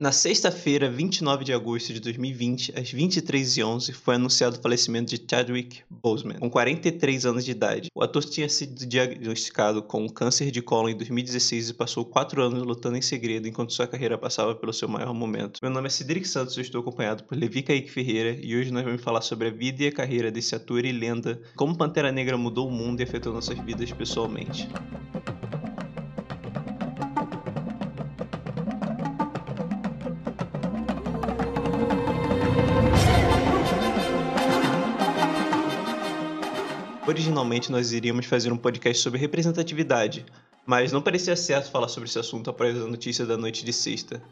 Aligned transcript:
Na 0.00 0.10
sexta-feira, 0.10 0.90
29 0.90 1.44
de 1.44 1.52
agosto 1.52 1.92
de 1.92 2.00
2020, 2.00 2.72
às 2.76 2.92
23h11, 2.92 3.92
foi 3.92 4.16
anunciado 4.16 4.58
o 4.58 4.60
falecimento 4.60 5.14
de 5.14 5.24
Chadwick 5.24 5.82
Boseman, 5.88 6.40
com 6.40 6.50
43 6.50 7.24
anos 7.24 7.44
de 7.44 7.52
idade. 7.52 7.90
O 7.94 8.02
ator 8.02 8.24
tinha 8.24 8.48
sido 8.48 8.84
diagnosticado 8.84 9.84
com 9.84 10.08
câncer 10.08 10.50
de 10.50 10.60
colo 10.60 10.88
em 10.88 10.96
2016 10.96 11.68
e 11.68 11.74
passou 11.74 12.04
quatro 12.04 12.42
anos 12.42 12.64
lutando 12.64 12.96
em 12.96 13.02
segredo 13.02 13.46
enquanto 13.46 13.72
sua 13.72 13.86
carreira 13.86 14.18
passava 14.18 14.52
pelo 14.56 14.72
seu 14.72 14.88
maior 14.88 15.14
momento. 15.14 15.60
Meu 15.62 15.70
nome 15.70 15.86
é 15.86 15.90
Cedric 15.90 16.26
Santos, 16.26 16.56
eu 16.56 16.62
estou 16.62 16.80
acompanhado 16.80 17.22
por 17.22 17.38
Levi 17.38 17.62
Kaique 17.62 17.88
Ferreira 17.88 18.36
e 18.42 18.56
hoje 18.56 18.72
nós 18.72 18.82
vamos 18.82 19.00
falar 19.00 19.20
sobre 19.20 19.46
a 19.46 19.52
vida 19.52 19.84
e 19.84 19.86
a 19.86 19.92
carreira 19.92 20.28
desse 20.28 20.56
ator 20.56 20.84
e 20.84 20.90
lenda, 20.90 21.40
como 21.54 21.78
Pantera 21.78 22.10
Negra 22.10 22.36
mudou 22.36 22.66
o 22.66 22.72
mundo 22.72 22.98
e 22.98 23.04
afetou 23.04 23.32
nossas 23.32 23.56
vidas 23.60 23.92
pessoalmente. 23.92 24.68
Originalmente 37.06 37.70
nós 37.70 37.92
iríamos 37.92 38.24
fazer 38.24 38.50
um 38.50 38.56
podcast 38.56 39.02
sobre 39.02 39.20
representatividade, 39.20 40.24
mas 40.64 40.90
não 40.90 41.02
parecia 41.02 41.36
certo 41.36 41.70
falar 41.70 41.88
sobre 41.88 42.08
esse 42.08 42.18
assunto 42.18 42.48
após 42.48 42.74
a 42.80 42.86
notícia 42.86 43.26
da 43.26 43.36
noite 43.36 43.62
de 43.62 43.74
sexta. 43.74 44.22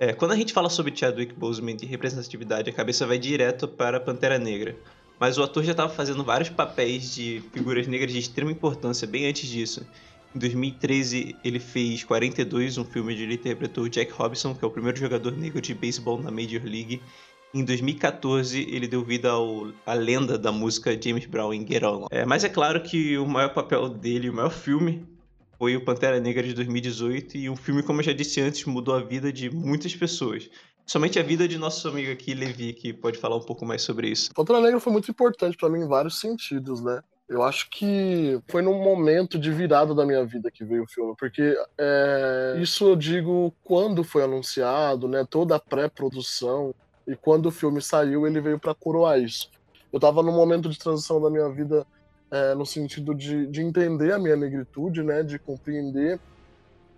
É, 0.00 0.12
quando 0.12 0.32
a 0.32 0.36
gente 0.36 0.52
fala 0.52 0.68
sobre 0.68 0.94
Chadwick 0.94 1.32
Boseman 1.34 1.76
e 1.80 1.86
representatividade, 1.86 2.70
a 2.70 2.72
cabeça 2.72 3.06
vai 3.06 3.18
direto 3.18 3.68
para 3.68 4.00
Pantera 4.00 4.36
Negra. 4.36 4.76
Mas 5.18 5.38
o 5.38 5.44
ator 5.44 5.62
já 5.62 5.70
estava 5.70 5.92
fazendo 5.92 6.24
vários 6.24 6.48
papéis 6.48 7.14
de 7.14 7.40
figuras 7.52 7.86
negras 7.86 8.12
de 8.12 8.18
extrema 8.18 8.50
importância 8.50 9.06
bem 9.06 9.26
antes 9.26 9.48
disso. 9.48 9.86
Em 10.34 10.38
2013, 10.40 11.36
ele 11.44 11.60
fez 11.60 12.02
42, 12.02 12.78
um 12.78 12.84
filme 12.84 13.12
onde 13.12 13.22
ele 13.22 13.34
interpretou 13.34 13.88
Jack 13.88 14.12
Robinson, 14.12 14.54
que 14.54 14.64
é 14.64 14.68
o 14.68 14.70
primeiro 14.70 14.98
jogador 14.98 15.32
negro 15.36 15.60
de 15.60 15.72
beisebol 15.72 16.20
na 16.20 16.30
Major 16.30 16.62
League, 16.64 17.00
em 17.52 17.64
2014, 17.64 18.60
ele 18.70 18.86
deu 18.86 19.02
vida 19.02 19.30
ao, 19.30 19.72
à 19.86 19.94
lenda 19.94 20.38
da 20.38 20.52
música 20.52 20.98
James 21.00 21.26
Brown 21.26 21.52
em 21.52 21.66
Get 21.66 21.82
On. 21.82 22.06
É, 22.10 22.24
mas 22.24 22.44
é 22.44 22.48
claro 22.48 22.82
que 22.82 23.16
o 23.16 23.26
maior 23.26 23.54
papel 23.54 23.88
dele, 23.88 24.28
o 24.28 24.34
maior 24.34 24.50
filme, 24.50 25.06
foi 25.58 25.74
o 25.76 25.84
Pantera 25.84 26.20
Negra 26.20 26.42
de 26.42 26.54
2018 26.54 27.36
e 27.36 27.50
um 27.50 27.56
filme, 27.56 27.82
como 27.82 28.00
eu 28.00 28.04
já 28.04 28.12
disse 28.12 28.40
antes, 28.40 28.64
mudou 28.64 28.94
a 28.94 29.00
vida 29.00 29.32
de 29.32 29.50
muitas 29.50 29.94
pessoas. 29.94 30.48
Somente 30.86 31.18
a 31.18 31.22
vida 31.22 31.48
de 31.48 31.58
nosso 31.58 31.88
amigo 31.88 32.12
aqui, 32.12 32.32
Levi, 32.32 32.72
que 32.72 32.92
pode 32.92 33.18
falar 33.18 33.36
um 33.36 33.42
pouco 33.42 33.66
mais 33.66 33.82
sobre 33.82 34.08
isso. 34.08 34.32
Pantera 34.32 34.60
Negra 34.60 34.80
foi 34.80 34.92
muito 34.92 35.10
importante 35.10 35.56
para 35.56 35.68
mim 35.68 35.82
em 35.82 35.88
vários 35.88 36.20
sentidos, 36.20 36.82
né? 36.82 37.02
Eu 37.28 37.42
acho 37.42 37.68
que 37.68 38.40
foi 38.48 38.62
num 38.62 38.82
momento 38.82 39.38
de 39.38 39.52
virada 39.52 39.94
da 39.94 40.06
minha 40.06 40.24
vida 40.24 40.50
que 40.50 40.64
veio 40.64 40.84
o 40.84 40.88
filme, 40.88 41.14
porque 41.18 41.54
é, 41.76 42.56
isso 42.58 42.88
eu 42.88 42.96
digo 42.96 43.54
quando 43.62 44.02
foi 44.02 44.22
anunciado, 44.22 45.06
né? 45.06 45.26
Toda 45.28 45.56
a 45.56 45.60
pré-produção, 45.60 46.74
e 47.08 47.16
quando 47.16 47.46
o 47.46 47.50
filme 47.50 47.80
saiu, 47.80 48.26
ele 48.26 48.38
veio 48.38 48.58
para 48.58 48.74
coroar 48.74 49.18
isso. 49.18 49.50
Eu 49.90 49.98
tava 49.98 50.22
num 50.22 50.32
momento 50.32 50.68
de 50.68 50.78
transição 50.78 51.18
da 51.20 51.30
minha 51.30 51.48
vida 51.48 51.86
é, 52.30 52.54
no 52.54 52.66
sentido 52.66 53.14
de, 53.14 53.46
de 53.46 53.62
entender 53.62 54.12
a 54.12 54.18
minha 54.18 54.36
negritude, 54.36 55.02
né, 55.02 55.22
de 55.22 55.38
compreender 55.38 56.20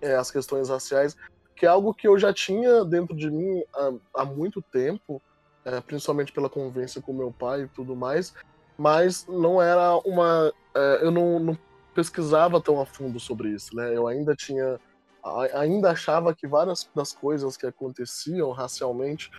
é, 0.02 0.16
as 0.16 0.28
questões 0.28 0.68
raciais, 0.68 1.16
que 1.54 1.64
é 1.64 1.68
algo 1.68 1.94
que 1.94 2.08
eu 2.08 2.18
já 2.18 2.32
tinha 2.32 2.84
dentro 2.84 3.14
de 3.14 3.30
mim 3.30 3.62
há, 3.72 3.92
há 4.16 4.24
muito 4.24 4.60
tempo, 4.60 5.22
é, 5.64 5.80
principalmente 5.80 6.32
pela 6.32 6.50
convivência 6.50 7.00
com 7.00 7.12
meu 7.12 7.30
pai 7.30 7.62
e 7.62 7.68
tudo 7.68 7.94
mais, 7.94 8.34
mas 8.76 9.24
não 9.28 9.62
era 9.62 9.94
uma. 10.04 10.52
É, 10.74 11.00
eu 11.02 11.12
não, 11.12 11.38
não, 11.38 11.58
pesquisava 11.94 12.60
tão 12.60 12.80
a 12.80 12.86
fundo 12.86 13.20
sobre 13.20 13.50
isso, 13.50 13.76
né? 13.76 13.94
Eu 13.94 14.08
ainda 14.08 14.34
tinha. 14.34 14.80
Ainda 15.52 15.90
achava 15.90 16.34
que 16.34 16.46
várias 16.46 16.88
das 16.96 17.12
coisas 17.12 17.54
que 17.54 17.66
aconteciam 17.66 18.50
racialmente 18.52 19.30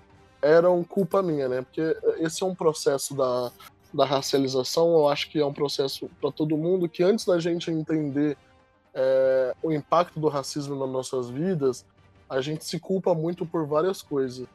eram 0.42 0.84
culpa 0.84 1.22
minha, 1.22 1.48
né? 1.48 1.62
Porque 1.62 1.96
esse 2.18 2.44
é 2.44 2.46
um 2.46 2.56
processo 2.56 3.14
da, 3.16 3.52
da 3.94 4.06
racialização, 4.06 4.92
eu 4.94 5.10
acho 5.10 5.30
que 5.30 5.40
é 5.40 5.46
um 5.46 5.54
processo 5.54 6.10
para 6.20 6.32
todo 6.32 6.58
mundo 6.58 6.90
que 6.90 7.04
antes 7.04 7.26
da 7.26 7.40
gente 7.40 7.70
entender 7.70 8.38
é, 8.94 9.54
o 9.62 9.72
impacto 9.72 10.20
do 10.20 10.28
racismo 10.28 10.76
nas 10.76 10.90
nossas 10.90 11.30
vidas, 11.30 11.86
a 12.30 12.42
gente 12.42 12.66
se 12.66 12.80
culpa 12.80 13.14
muito 13.14 13.46
por 13.46 13.66
várias 13.66 14.02
coisas. 14.02 14.48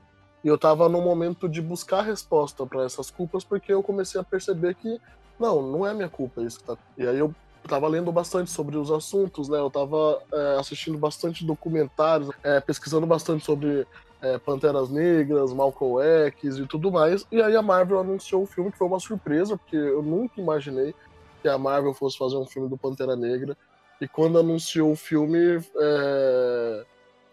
E 0.42 0.48
eu 0.48 0.54
estava 0.54 0.88
no 0.88 1.00
momento 1.00 1.48
de 1.48 1.60
buscar 1.60 2.02
resposta 2.02 2.64
para 2.66 2.84
essas 2.84 3.10
culpas 3.10 3.44
porque 3.44 3.72
eu 3.72 3.82
comecei 3.82 4.20
a 4.20 4.24
perceber 4.24 4.74
que 4.74 5.00
não, 5.38 5.60
não 5.60 5.86
é 5.86 5.92
minha 5.92 6.08
culpa 6.08 6.42
isso 6.42 6.62
tá. 6.62 6.76
E 6.96 7.06
aí 7.06 7.18
eu 7.18 7.34
estava 7.62 7.88
lendo 7.88 8.10
bastante 8.12 8.50
sobre 8.50 8.76
os 8.76 8.90
assuntos, 8.90 9.48
né? 9.48 9.58
Eu 9.58 9.66
estava 9.66 10.22
é, 10.32 10.56
assistindo 10.58 10.96
bastante 10.96 11.44
documentários, 11.44 12.30
é, 12.42 12.60
pesquisando 12.60 13.06
bastante 13.06 13.44
sobre 13.44 13.86
é, 14.20 14.38
Panteras 14.38 14.90
Negras, 14.90 15.52
Malcolm 15.52 16.02
X 16.28 16.58
e 16.58 16.66
tudo 16.66 16.90
mais. 16.90 17.26
E 17.30 17.40
aí 17.40 17.54
a 17.54 17.62
Marvel 17.62 18.00
anunciou 18.00 18.42
o 18.42 18.46
filme, 18.46 18.72
que 18.72 18.78
foi 18.78 18.86
uma 18.86 19.00
surpresa, 19.00 19.56
porque 19.56 19.76
eu 19.76 20.02
nunca 20.02 20.40
imaginei 20.40 20.94
que 21.42 21.48
a 21.48 21.58
Marvel 21.58 21.94
fosse 21.94 22.16
fazer 22.18 22.36
um 22.36 22.46
filme 22.46 22.68
do 22.68 22.76
Pantera 22.76 23.14
Negra. 23.14 23.56
E 24.00 24.08
quando 24.08 24.38
anunciou 24.38 24.92
o 24.92 24.96
filme, 24.96 25.38
é... 25.76 26.84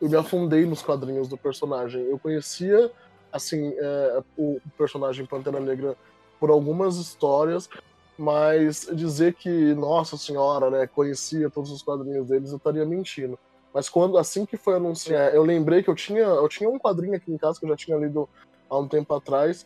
eu 0.02 0.10
me 0.10 0.16
afundei 0.16 0.66
nos 0.66 0.82
quadrinhos 0.82 1.28
do 1.28 1.38
personagem. 1.38 2.02
Eu 2.04 2.20
conhecia, 2.20 2.92
assim, 3.32 3.74
é, 3.78 4.24
o 4.38 4.60
personagem 4.78 5.26
Pantera 5.26 5.60
Negra 5.60 5.98
por 6.40 6.50
algumas 6.50 6.98
histórias, 6.98 7.70
mas 8.18 8.88
dizer 8.94 9.34
que, 9.34 9.74
nossa 9.74 10.18
senhora, 10.18 10.70
né, 10.70 10.88
conhecia 10.88 11.50
todos 11.50 11.72
os 11.72 11.82
quadrinhos 11.82 12.28
deles, 12.28 12.52
eu 12.52 12.58
estaria 12.58 12.86
mentindo. 12.86 13.40
Mas 13.74 13.90
quando 13.90 14.18
assim 14.18 14.46
que 14.46 14.56
foi 14.56 14.76
anunciado, 14.76 15.36
eu 15.36 15.44
lembrei 15.44 15.82
que 15.82 15.90
eu 15.90 15.96
tinha, 15.96 16.22
eu 16.22 16.48
tinha 16.48 16.70
um 16.70 16.78
quadrinho 16.78 17.16
aqui 17.16 17.32
em 17.32 17.38
casa 17.38 17.60
que 17.60 17.66
eu 17.66 17.70
já 17.70 17.76
tinha 17.76 17.98
lido 17.98 18.30
há 18.70 18.78
um 18.78 18.88
tempo 18.88 19.14
atrás. 19.16 19.66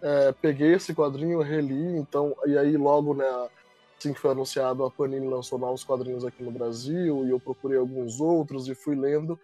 É, 0.00 0.32
peguei 0.40 0.74
esse 0.74 0.94
quadrinho, 0.94 1.42
reli, 1.42 1.96
então, 1.96 2.36
e 2.46 2.56
aí 2.56 2.76
logo, 2.76 3.14
né, 3.14 3.26
assim 3.98 4.12
que 4.12 4.20
foi 4.20 4.30
anunciado, 4.30 4.84
a 4.84 4.90
Panini 4.90 5.26
lançou 5.26 5.58
novos 5.58 5.82
quadrinhos 5.82 6.24
aqui 6.24 6.40
no 6.42 6.52
Brasil, 6.52 7.26
e 7.26 7.30
eu 7.30 7.40
procurei 7.40 7.78
alguns 7.78 8.20
outros 8.20 8.68
e 8.68 8.76
fui 8.76 8.94
lendo. 8.94 9.38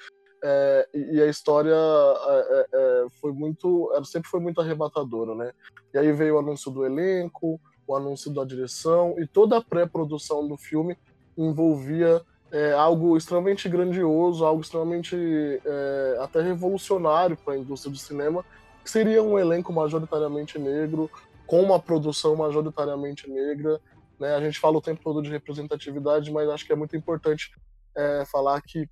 É, 0.47 0.89
e, 0.95 1.21
a 1.21 1.27
história 1.27 1.75
é, 1.75 2.39
é, 2.39 2.67
é 2.73 3.07
foi 3.21 3.33
muito, 3.33 3.91
sempre 4.05 4.29
foi 4.29 4.39
muito 4.39 4.61
arrebatadora, 4.61 5.35
né? 5.35 5.53
E 5.93 5.99
aí 5.99 6.13
veio 6.13 6.37
o 6.37 6.39
anúncio 6.39 6.71
do 6.71 6.85
elenco, 6.85 7.59
o 7.87 7.97
anúncio 7.97 8.33
da 8.33 8.45
direção, 8.45 9.17
e 9.19 9.27
toda 9.27 9.57
a 9.57 9.63
pré-produção 9.63 10.47
do 10.47 10.57
filme 10.57 10.97
envolvia 11.37 12.23
é, 12.53 12.73
algo 12.73 13.17
extremamente 13.17 13.69
grandioso, 13.69 14.45
algo 14.45 14.63
extremamente 14.63 15.17
é, 15.65 16.19
até 16.21 16.41
revolucionário 16.41 17.37
para 17.37 17.55
a 17.55 17.59
indústria 17.59 17.91
do 17.91 17.99
cinema, 17.99 18.45
que 18.83 18.91
seria 18.91 19.23
um 19.23 19.39
elenco 19.39 19.73
majoritariamente 19.73 20.59
negro, 20.59 21.11
com 21.47 21.61
uma 21.63 21.81
produção 21.81 22.37
majoritariamente 22.37 23.29
negra. 23.29 23.81
Né? 24.19 24.35
A 24.35 24.41
gente 24.41 24.59
fala 24.59 24.79
o 24.79 24.83
tempo 24.83 25.03
todo 25.03 25.23
de 25.23 25.31
representatividade, 25.31 26.31
mas 26.31 26.49
acho 26.49 26.67
que 26.67 26.73
é 26.73 26.77
muito 26.77 26.97
importante 26.97 27.51
é, 27.97 28.25
falar 28.27 28.61
que 28.63 28.89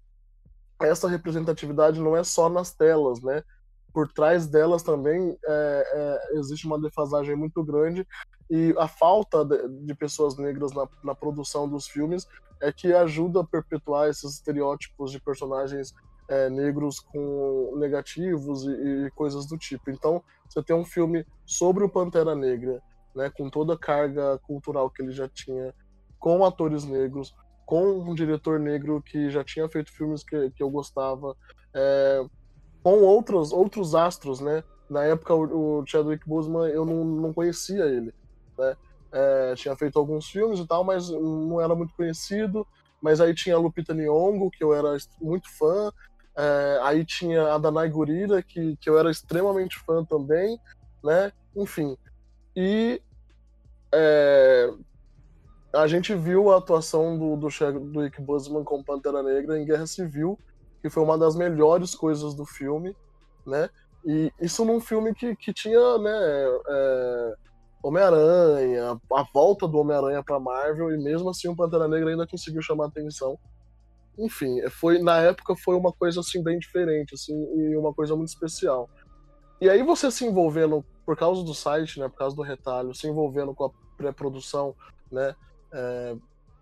essa 0.80 1.08
representatividade 1.08 2.00
não 2.00 2.16
é 2.16 2.24
só 2.24 2.48
nas 2.48 2.74
telas, 2.74 3.22
né? 3.22 3.42
Por 3.92 4.10
trás 4.10 4.46
delas 4.46 4.82
também 4.82 5.36
é, 5.46 6.20
é, 6.34 6.38
existe 6.38 6.66
uma 6.66 6.80
defasagem 6.80 7.36
muito 7.36 7.62
grande 7.62 8.06
e 8.50 8.74
a 8.78 8.88
falta 8.88 9.44
de, 9.44 9.94
pessoas 9.94 10.36
negras 10.36 10.72
na, 10.72 10.88
na, 11.04 11.14
produção 11.14 11.68
dos 11.68 11.86
filmes 11.86 12.26
é 12.62 12.72
que 12.72 12.94
ajuda 12.94 13.40
a 13.40 13.44
perpetuar 13.44 14.08
esses 14.08 14.34
estereótipos 14.34 15.10
de 15.10 15.20
personagens 15.20 15.92
é, 16.28 16.48
negros 16.48 17.00
com 17.00 17.74
negativos 17.76 18.64
e, 18.64 18.70
e, 19.06 19.10
coisas 19.10 19.46
do 19.46 19.58
tipo. 19.58 19.90
Então, 19.90 20.22
você 20.48 20.62
tem 20.62 20.74
um 20.74 20.84
filme 20.84 21.26
sobre 21.44 21.84
o 21.84 21.88
Pantera 21.88 22.34
Negra, 22.34 22.80
né, 23.14 23.28
com 23.30 23.50
toda 23.50 23.74
a 23.74 23.78
carga 23.78 24.38
cultural 24.46 24.88
que 24.88 25.02
ele 25.02 25.12
já 25.12 25.28
tinha, 25.28 25.74
com 26.18 26.44
atores 26.44 26.84
negros, 26.84 27.34
com 27.66 27.98
um 27.98 28.14
diretor 28.14 28.60
negro 28.60 29.02
que 29.02 29.28
já 29.28 29.42
tinha 29.42 29.68
feito 29.68 29.92
filmes 29.92 30.22
que, 30.22 30.50
que 30.50 30.62
eu 30.62 30.70
gostava, 30.70 31.36
é, 31.74 32.24
com 32.82 33.02
outros, 33.02 33.52
outros 33.52 33.94
astros, 33.94 34.40
né? 34.40 34.62
Na 34.88 35.04
época, 35.04 35.34
o, 35.34 35.84
Chadwick 35.86 36.28
Boseman, 36.28 36.68
eu 36.68 36.84
não, 36.84 37.04
não 37.04 37.32
conhecia 37.32 37.84
ele, 37.86 38.12
né? 38.58 38.76
É, 39.12 39.54
tinha 39.54 39.76
feito 39.76 39.98
alguns 39.98 40.26
filmes 40.28 40.58
e 40.58 40.66
tal, 40.66 40.82
mas 40.82 41.10
não 41.10 41.60
era 41.60 41.74
muito 41.74 41.94
conhecido. 41.94 42.66
Mas 43.00 43.20
aí 43.20 43.34
tinha 43.34 43.56
a 43.56 43.58
Lupita 43.58 43.92
Nyong'o, 43.92 44.50
que 44.50 44.62
eu 44.62 44.72
era 44.72 44.96
muito 45.20 45.50
fã. 45.56 45.92
É, 46.36 46.80
aí 46.82 47.04
tinha 47.04 47.52
a 47.52 47.58
Danai 47.58 47.88
Gurira, 47.88 48.42
que, 48.42 48.76
que 48.76 48.88
eu 48.88 48.98
era 48.98 49.10
extremamente 49.10 49.78
fã 49.80 50.04
também, 50.04 50.58
né? 51.02 51.32
Enfim. 51.54 51.96
E 52.56 53.02
é, 53.92 54.72
a 55.74 55.86
gente 55.86 56.14
viu 56.14 56.50
a 56.50 56.58
atuação 56.58 57.18
do, 57.18 57.36
do, 57.36 57.48
do 57.90 58.00
Rick 58.00 58.20
Busman 58.20 58.64
Pantera 58.84 59.22
Negra 59.22 59.58
em 59.58 59.64
Guerra 59.64 59.86
Civil, 59.86 60.38
que 60.80 60.88
foi 60.88 61.02
uma 61.02 61.18
das 61.18 61.34
melhores 61.34 61.94
coisas 61.94 62.34
do 62.34 62.46
filme, 62.46 62.96
né? 63.46 63.68
E 64.04 64.32
isso 64.40 64.64
num 64.64 64.80
filme 64.80 65.14
que, 65.14 65.34
que 65.36 65.52
tinha, 65.52 65.98
né, 65.98 66.10
é, 66.68 67.34
Homem-Aranha, 67.82 69.00
a 69.12 69.24
volta 69.34 69.66
do 69.66 69.78
Homem-Aranha 69.78 70.22
pra 70.22 70.38
Marvel, 70.38 70.94
e 70.94 71.02
mesmo 71.02 71.28
assim 71.30 71.48
o 71.48 71.56
Pantera 71.56 71.88
Negra 71.88 72.10
ainda 72.10 72.26
conseguiu 72.26 72.62
chamar 72.62 72.86
atenção. 72.86 73.38
enfim, 74.18 74.60
foi 74.68 75.00
na 75.02 75.18
época 75.18 75.56
foi 75.56 75.74
uma 75.74 75.92
coisa 75.92 76.20
assim 76.20 76.42
bem 76.42 76.58
diferente, 76.58 77.14
assim, 77.14 77.34
e 77.34 77.76
uma 77.76 77.92
coisa 77.92 78.14
muito 78.14 78.28
especial. 78.28 78.88
E 79.60 79.68
aí 79.68 79.82
você 79.82 80.10
se 80.10 80.24
envolvendo 80.24 80.84
por 81.04 81.16
causa 81.16 81.42
do 81.42 81.54
site, 81.54 81.98
né, 81.98 82.08
por 82.08 82.16
causa 82.16 82.36
do 82.36 82.42
retalho, 82.42 82.94
se 82.94 83.08
envolvendo 83.08 83.54
com 83.54 83.64
a 83.64 83.70
pré-produção, 83.96 84.74
né, 85.10 85.34
é, 85.72 86.16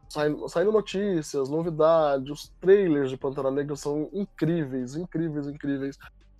saindo, 0.08 0.48
saindo, 0.48 0.72
notícias, 0.72 1.48
novidades, 1.48 2.30
os 2.30 2.48
trailers 2.60 3.10
de 3.10 3.16
Pantera 3.16 3.50
Negra 3.50 3.76
são 3.76 4.08
incríveis, 4.12 4.96
incríveis, 4.96 5.46
incríveis. 5.46 5.98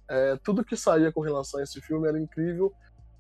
É, 0.09 0.37
tudo 0.43 0.65
que 0.65 0.77
saía 0.77 1.12
com 1.12 1.21
relação 1.21 1.61
a 1.61 1.62
esse 1.62 1.81
filme 1.81 2.09
era 2.09 2.21
incrível 2.21 2.73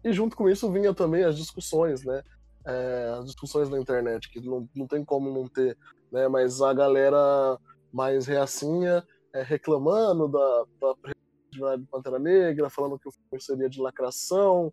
e 0.04 0.12
junto 0.12 0.36
com 0.36 0.48
isso 0.48 0.70
vinha 0.70 0.94
também 0.94 1.24
as 1.24 1.36
discussões, 1.36 2.04
né, 2.04 2.22
é, 2.66 3.14
as 3.18 3.26
discussões 3.26 3.68
na 3.68 3.78
internet 3.78 4.30
que 4.30 4.40
não, 4.40 4.68
não 4.74 4.86
tem 4.86 5.04
como 5.04 5.32
não 5.32 5.48
ter, 5.48 5.76
né, 6.10 6.28
mas 6.28 6.60
a 6.60 6.72
galera 6.72 7.58
mais 7.92 8.26
reacinha 8.26 9.04
é, 9.32 9.42
reclamando 9.42 10.28
da, 10.28 10.64
da 10.80 10.94
de 11.50 11.86
Pantera 11.90 12.18
Negra, 12.18 12.70
falando 12.70 12.98
que 12.98 13.08
o 13.08 13.12
filme 13.12 13.42
seria 13.42 13.68
de 13.68 13.80
lacração, 13.80 14.72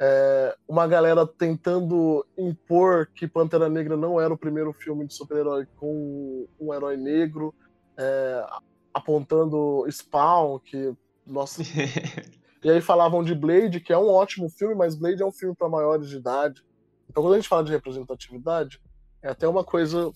é, 0.00 0.56
uma 0.68 0.86
galera 0.86 1.26
tentando 1.26 2.24
impor 2.36 3.08
que 3.08 3.26
Pantera 3.26 3.68
Negra 3.68 3.96
não 3.96 4.20
era 4.20 4.32
o 4.32 4.38
primeiro 4.38 4.72
filme 4.72 5.04
de 5.04 5.12
super-herói 5.12 5.66
com 5.76 6.46
um 6.60 6.72
herói 6.72 6.96
negro, 6.96 7.52
é, 7.98 8.46
apontando 8.94 9.84
Spawn, 9.90 10.60
que 10.60 10.94
nossa. 11.26 11.62
e 12.62 12.70
aí 12.70 12.80
falavam 12.80 13.22
de 13.22 13.34
Blade, 13.34 13.80
que 13.80 13.92
é 13.92 13.98
um 13.98 14.08
ótimo 14.08 14.48
filme, 14.48 14.74
mas 14.74 14.94
Blade 14.94 15.22
é 15.22 15.26
um 15.26 15.32
filme 15.32 15.54
para 15.54 15.68
maiores 15.68 16.08
de 16.08 16.16
idade. 16.16 16.64
Então 17.08 17.22
quando 17.22 17.34
a 17.34 17.36
gente 17.36 17.48
fala 17.48 17.64
de 17.64 17.72
representatividade, 17.72 18.80
é 19.22 19.28
até 19.28 19.46
uma 19.46 19.64
coisa 19.64 20.12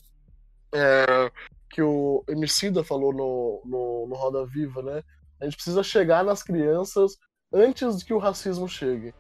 é, 0.75 1.31
que 1.71 1.83
o 1.83 2.25
Emicida 2.29 2.83
falou 2.83 3.12
no, 3.12 3.62
no, 3.65 4.06
no 4.09 4.15
Roda 4.15 4.44
Viva, 4.47 4.83
né? 4.83 5.03
A 5.41 5.44
gente 5.44 5.56
precisa 5.56 5.83
chegar 5.83 6.25
nas 6.25 6.43
crianças 6.43 7.17
antes 7.53 8.03
que 8.03 8.15
o 8.15 8.19
racismo 8.19 8.69
chegue. 8.69 9.15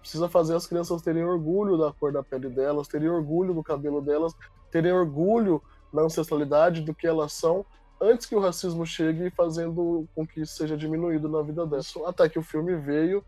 Precisa 0.00 0.28
fazer 0.28 0.54
as 0.54 0.66
crianças 0.66 1.02
terem 1.02 1.24
orgulho 1.24 1.76
da 1.76 1.92
cor 1.92 2.12
da 2.12 2.22
pele 2.22 2.48
delas, 2.48 2.88
terem 2.88 3.08
orgulho 3.08 3.52
do 3.52 3.62
cabelo 3.62 4.00
delas, 4.00 4.32
terem 4.70 4.92
orgulho 4.92 5.62
na 5.92 6.02
ancestralidade 6.02 6.82
do 6.82 6.94
que 6.94 7.06
elas 7.06 7.32
são, 7.32 7.64
antes 8.00 8.26
que 8.26 8.34
o 8.34 8.40
racismo 8.40 8.84
chegue, 8.84 9.30
fazendo 9.30 10.06
com 10.14 10.26
que 10.26 10.40
isso 10.42 10.56
seja 10.56 10.76
diminuído 10.76 11.28
na 11.28 11.42
vida 11.42 11.66
delas. 11.66 11.92
Até 12.06 12.28
que 12.28 12.38
o 12.38 12.42
filme 12.42 12.76
veio, 12.76 13.24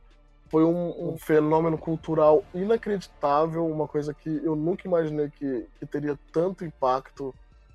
foi 0.48 0.64
um, 0.64 1.10
um 1.10 1.18
fenômeno 1.18 1.76
cultural 1.76 2.44
inacreditável, 2.54 3.66
uma 3.66 3.86
coisa 3.86 4.14
que 4.14 4.28
eu 4.44 4.56
nunca 4.56 4.86
imaginei 4.86 5.30
que, 5.30 5.66
que 5.78 5.86
teria 5.86 6.18
tanto 6.32 6.64
impacto 6.64 7.34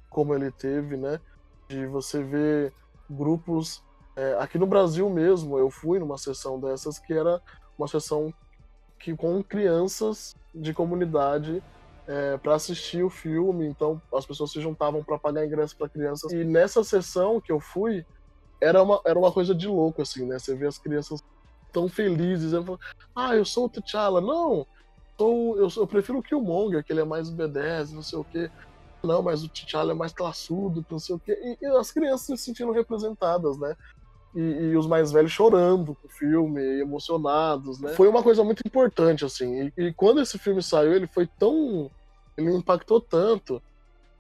como 0.09 0.33
ele 0.33 0.51
teve, 0.51 0.97
né? 0.97 1.19
De 1.67 1.85
você 1.87 2.23
ver 2.23 2.73
grupos. 3.09 3.83
É, 4.15 4.37
aqui 4.39 4.57
no 4.57 4.67
Brasil 4.67 5.09
mesmo, 5.09 5.57
eu 5.57 5.69
fui 5.69 5.99
numa 5.99 6.17
sessão 6.17 6.59
dessas 6.59 6.99
que 6.99 7.13
era 7.13 7.41
uma 7.77 7.87
sessão 7.87 8.33
que 8.99 9.15
com 9.15 9.43
crianças 9.43 10.35
de 10.53 10.73
comunidade 10.73 11.61
é, 12.07 12.37
para 12.37 12.55
assistir 12.55 13.03
o 13.03 13.09
filme. 13.09 13.67
Então 13.67 14.01
as 14.13 14.25
pessoas 14.25 14.51
se 14.51 14.61
juntavam 14.61 15.03
para 15.03 15.17
pagar 15.17 15.45
ingresso 15.45 15.75
para 15.77 15.89
crianças. 15.89 16.31
E 16.31 16.43
nessa 16.43 16.83
sessão 16.83 17.41
que 17.41 17.51
eu 17.51 17.59
fui, 17.59 18.05
era 18.61 18.81
uma, 18.81 19.01
era 19.05 19.17
uma 19.17 19.31
coisa 19.31 19.53
de 19.53 19.67
louco, 19.67 20.01
assim, 20.01 20.25
né? 20.25 20.39
Você 20.39 20.55
vê 20.55 20.67
as 20.67 20.77
crianças 20.77 21.23
tão 21.71 21.87
felizes. 21.87 22.53
Eu 22.53 22.63
falo, 22.63 22.79
ah, 23.15 23.35
eu 23.35 23.45
sou 23.45 23.65
o 23.65 23.69
T'Challa. 23.69 24.21
Não, 24.21 24.65
sou, 25.17 25.57
eu, 25.57 25.67
eu 25.75 25.87
prefiro 25.87 26.19
o 26.19 26.23
Killmonger, 26.23 26.83
que 26.83 26.93
ele 26.93 27.01
é 27.01 27.05
mais 27.05 27.29
B10, 27.29 27.91
não 27.91 28.01
sei 28.01 28.19
o 28.19 28.23
quê 28.23 28.49
não, 29.03 29.21
mas 29.21 29.43
o 29.43 29.49
T'Challa 29.49 29.91
é 29.91 29.95
mais 29.95 30.13
classudo, 30.13 30.85
não 30.89 30.97
sei 30.97 31.15
o 31.15 31.19
quê. 31.19 31.37
E, 31.61 31.65
e 31.65 31.65
as 31.77 31.91
crianças 31.91 32.39
se 32.39 32.45
sentindo 32.45 32.71
representadas, 32.71 33.57
né? 33.57 33.75
E, 34.35 34.39
e, 34.39 34.77
os 34.77 34.87
mais 34.87 35.11
velhos 35.11 35.31
chorando 35.31 35.95
com 35.95 36.07
o 36.07 36.11
filme, 36.11 36.61
emocionados, 36.79 37.79
né? 37.79 37.93
Foi 37.93 38.07
uma 38.07 38.23
coisa 38.23 38.43
muito 38.43 38.61
importante, 38.65 39.23
assim. 39.23 39.71
E, 39.77 39.83
e, 39.85 39.93
quando 39.93 40.21
esse 40.21 40.39
filme 40.39 40.61
saiu, 40.61 40.93
ele 40.93 41.07
foi 41.07 41.27
tão. 41.27 41.89
Ele 42.35 42.49
me 42.49 42.57
impactou 42.57 42.99
tanto 42.99 43.61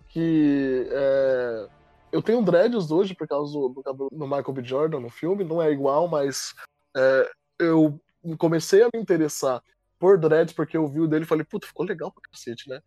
que. 0.09 0.87
É... 0.91 1.67
Eu 2.11 2.21
tenho 2.21 2.43
dreads 2.43 2.91
hoje 2.91 3.15
por 3.15 3.27
causa 3.27 3.51
do, 3.51 3.69
do 3.69 3.81
cabelo 3.81 4.09
do 4.11 4.27
Michael 4.27 4.53
B. 4.53 4.63
Jordan 4.63 4.99
no 4.99 5.09
filme, 5.09 5.43
não 5.43 5.59
é 5.59 5.71
igual, 5.71 6.07
mas 6.07 6.53
é, 6.95 7.31
eu 7.57 7.99
comecei 8.37 8.83
a 8.83 8.89
me 8.93 9.01
interessar 9.01 9.63
por 9.99 10.19
dreads 10.19 10.53
porque 10.53 10.77
eu 10.77 10.87
vi 10.87 10.99
o 10.99 11.07
dele 11.07 11.23
e 11.23 11.27
falei, 11.27 11.43
puta, 11.43 11.65
ficou 11.65 11.85
legal 11.85 12.11
pra 12.11 12.21
cacete, 12.29 12.69
né? 12.69 12.81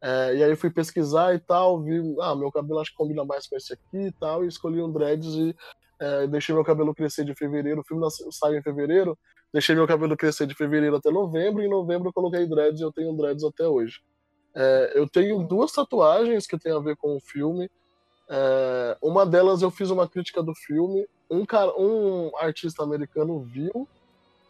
É, 0.00 0.36
e 0.36 0.44
aí 0.44 0.50
eu 0.50 0.56
fui 0.56 0.70
pesquisar 0.70 1.34
e 1.34 1.38
tal, 1.38 1.82
vi, 1.82 2.00
ah, 2.20 2.34
meu 2.34 2.52
cabelo 2.52 2.80
acho 2.80 2.90
que 2.90 2.96
combina 2.96 3.24
mais 3.24 3.46
com 3.46 3.56
esse 3.56 3.72
aqui 3.72 3.98
e 4.08 4.12
tal, 4.12 4.44
e 4.44 4.48
escolhi 4.48 4.82
um 4.82 4.92
dreads 4.92 5.34
e 5.34 5.56
é, 5.98 6.26
deixei 6.26 6.54
meu 6.54 6.64
cabelo 6.64 6.94
crescer 6.94 7.24
de 7.24 7.34
fevereiro, 7.34 7.80
o 7.80 7.84
filme 7.84 8.06
saiu 8.30 8.58
em 8.58 8.62
fevereiro, 8.62 9.18
deixei 9.52 9.74
meu 9.74 9.86
cabelo 9.86 10.16
crescer 10.16 10.46
de 10.46 10.54
fevereiro 10.54 10.96
até 10.96 11.10
novembro, 11.10 11.62
e 11.62 11.66
em 11.66 11.70
novembro 11.70 12.08
eu 12.08 12.12
coloquei 12.12 12.46
dreads 12.46 12.80
e 12.80 12.84
eu 12.84 12.92
tenho 12.92 13.16
dreads 13.16 13.44
até 13.44 13.66
hoje. 13.66 14.00
É, 14.54 14.92
eu 14.94 15.08
tenho 15.08 15.46
duas 15.46 15.72
tatuagens 15.72 16.46
que 16.46 16.58
tem 16.58 16.72
a 16.72 16.78
ver 16.78 16.96
com 16.96 17.16
o 17.16 17.20
filme. 17.20 17.70
É, 18.28 18.96
uma 19.02 19.26
delas 19.26 19.62
eu 19.62 19.70
fiz 19.70 19.90
uma 19.90 20.08
crítica 20.08 20.42
do 20.42 20.54
filme. 20.54 21.06
Um, 21.30 21.44
cara, 21.44 21.72
um 21.78 22.30
artista 22.38 22.82
americano 22.82 23.40
viu, 23.40 23.86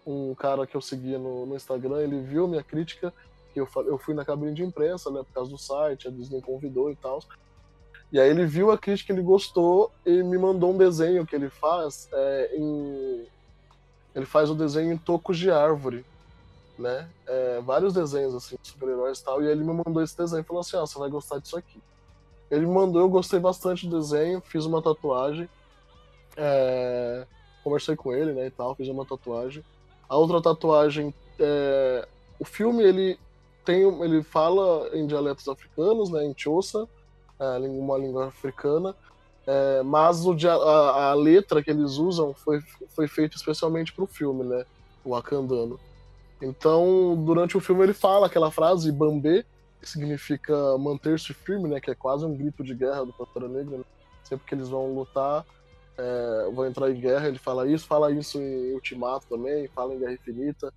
um 0.06 0.34
cara 0.34 0.66
que 0.66 0.76
eu 0.76 0.80
seguia 0.80 1.18
no, 1.18 1.46
no 1.46 1.56
Instagram, 1.56 2.00
ele 2.00 2.20
viu 2.20 2.46
minha 2.46 2.62
crítica 2.62 3.12
que 3.52 3.60
eu, 3.60 3.68
eu 3.86 3.96
fui 3.96 4.14
na 4.14 4.24
cabine 4.24 4.52
de 4.52 4.62
imprensa, 4.62 5.10
né, 5.10 5.22
por 5.22 5.32
causa 5.32 5.50
do 5.50 5.56
site, 5.56 6.06
a 6.06 6.10
Disney 6.10 6.42
convidou 6.42 6.90
e 6.90 6.96
tal. 6.96 7.20
E 8.12 8.20
aí 8.20 8.30
ele 8.30 8.46
viu 8.46 8.70
a 8.70 8.78
crítica, 8.78 9.12
ele 9.12 9.22
gostou 9.22 9.90
e 10.04 10.22
me 10.22 10.38
mandou 10.38 10.72
um 10.72 10.78
desenho 10.78 11.26
que 11.26 11.34
ele 11.34 11.50
faz 11.50 12.08
é, 12.12 12.56
em... 12.56 13.26
Ele 14.14 14.24
faz 14.24 14.48
o 14.48 14.54
desenho 14.54 14.92
em 14.92 14.96
tocos 14.96 15.36
de 15.36 15.50
árvore, 15.50 16.04
né? 16.78 17.08
É, 17.26 17.60
vários 17.60 17.92
desenhos, 17.92 18.34
assim, 18.34 18.56
de 18.62 18.68
super-heróis 18.68 19.18
e 19.18 19.24
tal. 19.24 19.42
E 19.42 19.46
ele 19.46 19.62
me 19.62 19.74
mandou 19.74 20.02
esse 20.02 20.16
desenho 20.16 20.40
e 20.40 20.44
falou 20.44 20.60
assim, 20.60 20.76
ah, 20.76 20.80
você 20.80 20.98
vai 20.98 21.10
gostar 21.10 21.38
disso 21.38 21.58
aqui. 21.58 21.82
Ele 22.50 22.64
me 22.64 22.72
mandou, 22.72 23.02
eu 23.02 23.08
gostei 23.08 23.40
bastante 23.40 23.86
do 23.86 23.98
desenho, 23.98 24.40
fiz 24.40 24.64
uma 24.64 24.80
tatuagem. 24.80 25.48
É... 26.36 27.26
Conversei 27.62 27.96
com 27.96 28.14
ele, 28.14 28.32
né, 28.32 28.46
e 28.46 28.50
tal, 28.50 28.74
fiz 28.74 28.88
uma 28.88 29.04
tatuagem. 29.04 29.64
A 30.08 30.16
outra 30.16 30.40
tatuagem, 30.40 31.12
é... 31.38 32.06
o 32.38 32.44
filme, 32.44 32.84
ele 32.84 33.18
tem, 33.64 33.82
ele 34.02 34.22
fala 34.22 34.88
em 34.96 35.06
dialetos 35.06 35.48
africanos, 35.48 36.08
né, 36.08 36.24
em 36.24 36.32
Xhosa, 36.34 36.88
uma 37.38 37.98
língua 37.98 38.28
africana, 38.28 38.94
é, 39.46 39.82
mas 39.82 40.24
o, 40.26 40.36
a, 40.48 41.10
a, 41.10 41.14
letra 41.14 41.62
que 41.62 41.70
eles 41.70 41.92
usam 41.92 42.34
foi, 42.34 42.60
foi 42.88 43.06
feita 43.06 43.36
especialmente 43.36 43.92
para 43.92 44.04
o 44.04 44.06
filme, 44.06 44.44
né, 44.44 44.64
o 45.04 45.14
Akandano. 45.14 45.78
Então, 46.42 47.14
durante 47.24 47.56
o 47.56 47.60
filme 47.60 47.82
ele 47.82 47.94
fala 47.94 48.26
aquela 48.26 48.50
frase 48.50 48.90
Bambê, 48.92 49.44
que 49.80 49.88
significa 49.88 50.76
manter-se 50.78 51.32
firme, 51.32 51.68
né, 51.68 51.80
que 51.80 51.90
é 51.90 51.94
quase 51.94 52.24
um 52.24 52.36
grito 52.36 52.64
de 52.64 52.74
guerra 52.74 53.04
do 53.04 53.12
Pantera 53.12 53.48
Negra. 53.48 53.78
Né? 53.78 53.84
Sempre 54.24 54.46
que 54.46 54.54
eles 54.54 54.68
vão 54.68 54.92
lutar, 54.94 55.46
é, 55.96 56.50
vão 56.52 56.66
entrar 56.66 56.90
em 56.90 57.00
guerra, 57.00 57.28
ele 57.28 57.38
fala 57.38 57.68
isso, 57.68 57.86
fala 57.86 58.10
isso 58.10 58.40
em 58.40 58.72
Ultimato 58.74 59.26
também, 59.28 59.68
fala 59.68 59.94
em 59.94 59.98
Guerra 59.98 60.12
Infinita. 60.14 60.72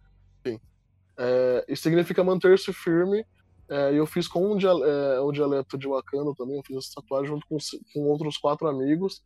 É, 1.21 1.65
e 1.67 1.75
significa 1.75 2.23
manter-se 2.23 2.71
firme. 2.71 3.25
É, 3.69 3.93
eu 3.93 4.05
fiz 4.05 4.27
com 4.27 4.51
um 4.51 4.57
dialeto, 4.57 4.85
é, 4.85 5.19
o 5.21 5.31
dialeto 5.31 5.77
de 5.77 5.87
Wakanda 5.87 6.33
também, 6.35 6.57
eu 6.57 6.63
fiz 6.65 6.77
essa 6.77 6.95
tatuagem 6.95 7.27
junto 7.27 7.45
com, 7.47 7.57
com 7.93 8.01
outros 8.09 8.37
quatro 8.37 8.67
amigos. 8.67 9.21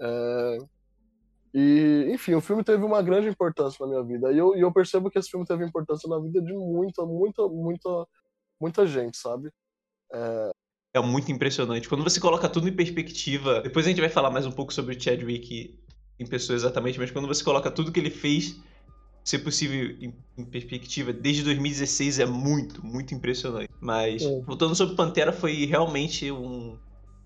É, 0.00 0.58
e, 1.52 2.06
enfim, 2.12 2.34
o 2.34 2.40
filme 2.40 2.62
teve 2.62 2.84
uma 2.84 3.02
grande 3.02 3.28
importância 3.28 3.84
na 3.84 3.90
minha 3.90 4.04
vida. 4.04 4.32
E 4.32 4.38
eu, 4.38 4.56
e 4.56 4.60
eu 4.60 4.72
percebo 4.72 5.10
que 5.10 5.18
esse 5.18 5.30
filme 5.30 5.44
teve 5.44 5.64
importância 5.64 6.08
na 6.08 6.20
vida 6.20 6.40
de 6.40 6.52
muita, 6.52 7.04
muita, 7.04 7.48
muita, 7.48 8.06
muita 8.60 8.86
gente, 8.86 9.16
sabe? 9.16 9.50
É, 10.12 10.50
é 10.94 11.00
muito 11.00 11.30
impressionante. 11.30 11.88
Quando 11.88 12.04
você 12.04 12.20
coloca 12.20 12.48
tudo 12.48 12.68
em 12.68 12.74
perspectiva, 12.74 13.60
depois 13.60 13.86
a 13.86 13.88
gente 13.88 14.00
vai 14.00 14.10
falar 14.10 14.30
mais 14.30 14.46
um 14.46 14.52
pouco 14.52 14.72
sobre 14.72 14.96
o 14.96 15.00
Chadwick 15.00 15.78
em 16.18 16.26
pessoa 16.26 16.56
exatamente, 16.56 16.98
mas 16.98 17.10
quando 17.10 17.28
você 17.28 17.42
coloca 17.42 17.70
tudo 17.70 17.90
que 17.90 17.98
ele 17.98 18.10
fez 18.10 18.60
ser 19.24 19.40
possível 19.40 19.96
em, 20.00 20.14
em, 20.36 20.44
perspectiva 20.44 21.12
desde 21.12 21.42
2016 21.44 22.18
é 22.18 22.26
muito, 22.26 22.84
muito 22.84 23.14
impressionante. 23.14 23.68
Mas, 23.80 24.22
é. 24.22 24.40
voltando 24.42 24.74
sobre 24.74 24.94
Pantera, 24.94 25.32
foi 25.32 25.66
realmente 25.66 26.30
um 26.30 26.76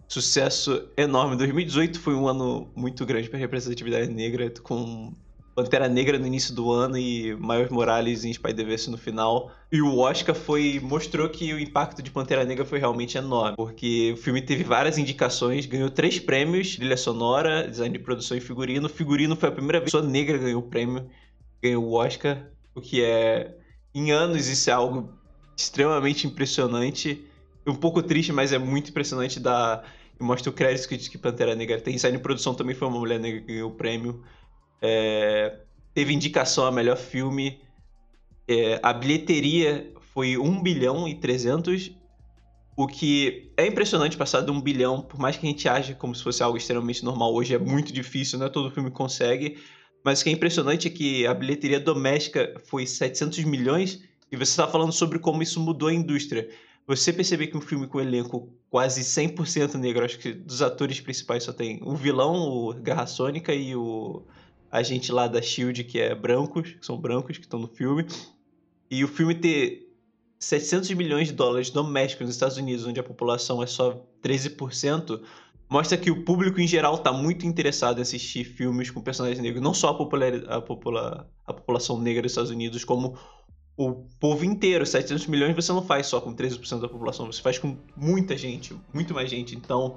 sucesso 0.08 0.88
enorme. 0.96 1.36
2018 1.36 1.98
foi 1.98 2.14
um 2.14 2.28
ano 2.28 2.68
muito 2.74 3.04
grande 3.06 3.28
para 3.28 3.38
representatividade 3.38 4.12
negra, 4.12 4.52
com 4.62 5.12
Pantera 5.54 5.88
Negra 5.88 6.18
no 6.18 6.26
início 6.26 6.52
do 6.52 6.72
ano 6.72 6.98
e 6.98 7.34
Miles 7.36 7.70
Morales 7.70 8.24
em 8.24 8.32
Spider-Verse 8.32 8.90
no 8.90 8.98
final. 8.98 9.52
E 9.70 9.80
o 9.80 9.98
Oscar 9.98 10.34
foi 10.34 10.80
mostrou 10.82 11.28
que 11.28 11.52
o 11.52 11.60
impacto 11.60 12.02
de 12.02 12.10
Pantera 12.10 12.44
Negra 12.44 12.64
foi 12.64 12.80
realmente 12.80 13.16
enorme, 13.16 13.56
porque 13.56 14.12
o 14.12 14.16
filme 14.16 14.42
teve 14.42 14.64
várias 14.64 14.98
indicações, 14.98 15.64
ganhou 15.64 15.90
três 15.90 16.18
prêmios, 16.18 16.74
trilha 16.74 16.96
sonora, 16.96 17.68
design 17.68 17.96
de 17.96 18.02
produção 18.02 18.36
e 18.36 18.40
figurino. 18.40 18.88
Figurino 18.88 19.36
foi 19.36 19.48
a 19.48 19.52
primeira 19.52 19.78
vez 19.78 19.92
que 19.92 19.96
a 19.96 20.00
pessoa 20.00 20.12
negra 20.12 20.38
ganhou 20.38 20.60
o 20.60 20.68
prêmio 20.68 21.08
ganhou 21.64 21.84
o 21.84 21.94
Oscar, 21.94 22.46
o 22.74 22.80
que 22.80 23.02
é, 23.02 23.56
em 23.94 24.12
anos, 24.12 24.48
isso 24.48 24.68
é 24.68 24.72
algo 24.72 25.12
extremamente 25.56 26.26
impressionante. 26.26 27.24
Um 27.66 27.74
pouco 27.74 28.02
triste, 28.02 28.32
mas 28.32 28.52
é 28.52 28.58
muito 28.58 28.90
impressionante 28.90 29.40
da 29.40 29.82
mostra 30.20 30.48
o 30.48 30.52
crédito 30.52 30.88
que, 30.88 30.96
que 30.96 31.18
Pantera 31.18 31.54
Negra 31.54 31.80
tem. 31.80 31.98
Saindo 31.98 32.16
em 32.16 32.22
produção 32.22 32.54
também 32.54 32.74
foi 32.74 32.86
uma 32.86 32.98
mulher 32.98 33.18
negra 33.18 33.40
que 33.40 33.46
ganhou 33.46 33.70
o 33.70 33.74
prêmio. 33.74 34.22
É, 34.80 35.60
teve 35.92 36.12
indicação 36.12 36.66
a 36.66 36.72
melhor 36.72 36.96
filme. 36.96 37.60
É, 38.46 38.78
a 38.82 38.92
bilheteria 38.92 39.92
foi 40.12 40.36
1 40.36 40.62
bilhão 40.62 41.08
e 41.08 41.14
300, 41.14 41.90
o 42.76 42.86
que 42.86 43.50
é 43.56 43.66
impressionante 43.66 44.16
passar 44.16 44.42
de 44.42 44.50
1 44.50 44.60
bilhão, 44.60 45.00
por 45.00 45.18
mais 45.18 45.36
que 45.36 45.46
a 45.46 45.50
gente 45.50 45.68
ache 45.68 45.94
como 45.94 46.14
se 46.14 46.22
fosse 46.22 46.42
algo 46.42 46.58
extremamente 46.58 47.04
normal 47.04 47.32
hoje, 47.34 47.54
é 47.54 47.58
muito 47.58 47.92
difícil, 47.92 48.38
não 48.38 48.46
é 48.46 48.50
todo 48.50 48.70
filme 48.70 48.90
consegue. 48.90 49.58
Mas 50.04 50.20
o 50.20 50.24
que 50.24 50.28
é 50.28 50.32
impressionante 50.34 50.86
é 50.86 50.90
que 50.90 51.26
a 51.26 51.32
bilheteria 51.32 51.80
doméstica 51.80 52.54
foi 52.66 52.86
700 52.86 53.42
milhões 53.44 54.02
e 54.30 54.36
você 54.36 54.50
está 54.50 54.68
falando 54.68 54.92
sobre 54.92 55.18
como 55.18 55.42
isso 55.42 55.58
mudou 55.58 55.88
a 55.88 55.94
indústria. 55.94 56.48
Você 56.86 57.10
perceber 57.10 57.46
que 57.46 57.56
um 57.56 57.60
filme 57.62 57.86
com 57.86 57.98
elenco 57.98 58.52
quase 58.68 59.00
100% 59.00 59.76
negro, 59.76 60.04
acho 60.04 60.18
que 60.18 60.32
dos 60.32 60.60
atores 60.60 61.00
principais 61.00 61.44
só 61.44 61.52
tem 61.52 61.80
o 61.82 61.96
vilão, 61.96 62.34
o 62.34 62.74
Garra 62.74 63.06
Sônica 63.06 63.54
e 63.54 63.74
o 63.74 64.22
agente 64.70 65.10
lá 65.10 65.26
da 65.26 65.40
SHIELD, 65.40 65.84
que 65.84 65.98
é 65.98 66.14
brancos, 66.14 66.72
que 66.72 66.84
são 66.84 66.98
brancos 66.98 67.38
que 67.38 67.44
estão 67.44 67.58
no 67.58 67.68
filme. 67.68 68.06
E 68.90 69.02
o 69.02 69.08
filme 69.08 69.34
ter 69.34 69.88
700 70.38 70.90
milhões 70.90 71.28
de 71.28 71.34
dólares 71.34 71.70
domésticos 71.70 72.26
nos 72.26 72.36
Estados 72.36 72.58
Unidos, 72.58 72.84
onde 72.84 73.00
a 73.00 73.02
população 73.02 73.62
é 73.62 73.66
só 73.66 74.04
13%, 74.22 75.22
mostra 75.68 75.96
que 75.96 76.10
o 76.10 76.24
público 76.24 76.60
em 76.60 76.66
geral 76.66 76.94
está 76.94 77.12
muito 77.12 77.46
interessado 77.46 77.98
em 77.98 78.02
assistir 78.02 78.44
filmes 78.44 78.90
com 78.90 79.00
personagens 79.00 79.40
negros. 79.40 79.62
Não 79.62 79.74
só 79.74 79.88
a, 79.88 79.94
popular, 79.94 80.32
a, 80.48 80.60
popula, 80.60 81.28
a 81.46 81.52
população 81.52 82.00
negra 82.00 82.22
dos 82.22 82.32
Estados 82.32 82.50
Unidos, 82.50 82.84
como 82.84 83.18
o 83.76 84.06
povo 84.20 84.44
inteiro, 84.44 84.86
700 84.86 85.26
milhões, 85.26 85.54
você 85.54 85.72
não 85.72 85.82
faz 85.82 86.06
só 86.06 86.20
com 86.20 86.34
13% 86.34 86.80
da 86.80 86.88
população, 86.88 87.26
você 87.26 87.42
faz 87.42 87.58
com 87.58 87.76
muita 87.96 88.36
gente, 88.36 88.76
muito 88.92 89.12
mais 89.12 89.28
gente. 89.28 89.56
Então, 89.56 89.96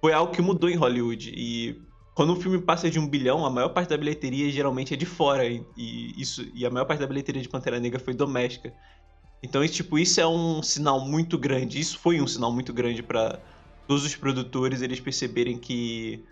foi 0.00 0.12
algo 0.12 0.32
que 0.32 0.42
mudou 0.42 0.68
em 0.68 0.76
Hollywood. 0.76 1.32
E 1.34 1.80
quando 2.14 2.32
um 2.32 2.36
filme 2.40 2.60
passa 2.60 2.90
de 2.90 2.98
um 2.98 3.06
bilhão, 3.06 3.46
a 3.46 3.50
maior 3.50 3.70
parte 3.70 3.88
da 3.88 3.96
bilheteria 3.96 4.50
geralmente 4.50 4.92
é 4.92 4.96
de 4.96 5.06
fora. 5.06 5.46
E, 5.46 5.64
e 5.76 6.20
isso, 6.20 6.46
e 6.54 6.66
a 6.66 6.70
maior 6.70 6.84
parte 6.84 7.00
da 7.00 7.06
bilheteria 7.06 7.40
de 7.40 7.48
Pantera 7.48 7.80
Negra 7.80 7.98
foi 7.98 8.12
doméstica. 8.12 8.74
Então, 9.42 9.62
isso, 9.62 9.74
tipo, 9.74 9.98
isso 9.98 10.20
é 10.20 10.26
um 10.26 10.62
sinal 10.62 11.00
muito 11.00 11.38
grande. 11.38 11.80
Isso 11.80 11.98
foi 11.98 12.20
um 12.20 12.26
sinal 12.26 12.52
muito 12.52 12.72
grande 12.72 13.02
para 13.02 13.40
todos 13.88 14.04
os 14.04 14.14
produtores 14.14 14.82
eles 14.82 15.00
perceberem 15.00 15.58
que 15.58 16.22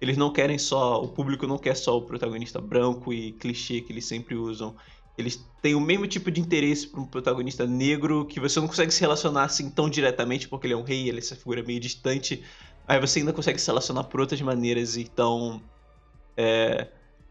eles 0.00 0.16
não 0.16 0.30
querem 0.30 0.58
só. 0.58 1.02
O 1.02 1.08
público 1.08 1.46
não 1.46 1.58
quer 1.58 1.74
só 1.74 1.96
o 1.96 2.02
protagonista 2.02 2.60
branco 2.60 3.12
e 3.12 3.32
clichê 3.32 3.80
que 3.80 3.92
eles 3.92 4.04
sempre 4.04 4.36
usam. 4.36 4.76
Eles 5.16 5.42
têm 5.62 5.74
o 5.74 5.80
mesmo 5.80 6.06
tipo 6.06 6.30
de 6.30 6.40
interesse 6.40 6.86
para 6.86 7.00
um 7.00 7.06
protagonista 7.06 7.66
negro 7.66 8.26
que 8.26 8.38
você 8.38 8.60
não 8.60 8.68
consegue 8.68 8.92
se 8.92 9.00
relacionar 9.00 9.44
assim 9.44 9.70
tão 9.70 9.88
diretamente 9.88 10.46
porque 10.46 10.66
ele 10.66 10.74
é 10.74 10.76
um 10.76 10.82
rei, 10.82 11.08
ele 11.08 11.16
é 11.16 11.20
essa 11.20 11.34
figura 11.34 11.62
meio 11.62 11.80
distante. 11.80 12.44
Aí 12.86 13.00
você 13.00 13.20
ainda 13.20 13.32
consegue 13.32 13.58
se 13.58 13.66
relacionar 13.66 14.04
por 14.04 14.20
outras 14.20 14.40
maneiras. 14.42 14.98
Então, 14.98 15.62
é, 16.36 16.86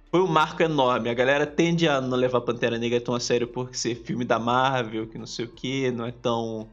foi 0.10 0.20
um 0.20 0.28
marco 0.28 0.64
enorme. 0.64 1.10
A 1.10 1.14
galera 1.14 1.46
tende 1.46 1.88
a 1.88 2.02
não 2.02 2.18
levar 2.18 2.42
Pantera 2.42 2.80
Negra 2.80 3.00
tão 3.00 3.14
a 3.14 3.20
sério 3.20 3.48
por 3.48 3.76
ser 3.76 3.96
filme 3.96 4.26
da 4.26 4.40
Marvel, 4.40 5.08
que 5.08 5.20
não 5.20 5.28
sei 5.28 5.46
o 5.46 5.50
que, 5.50 5.92
não 5.92 6.06
é 6.06 6.12
tão. 6.12 6.68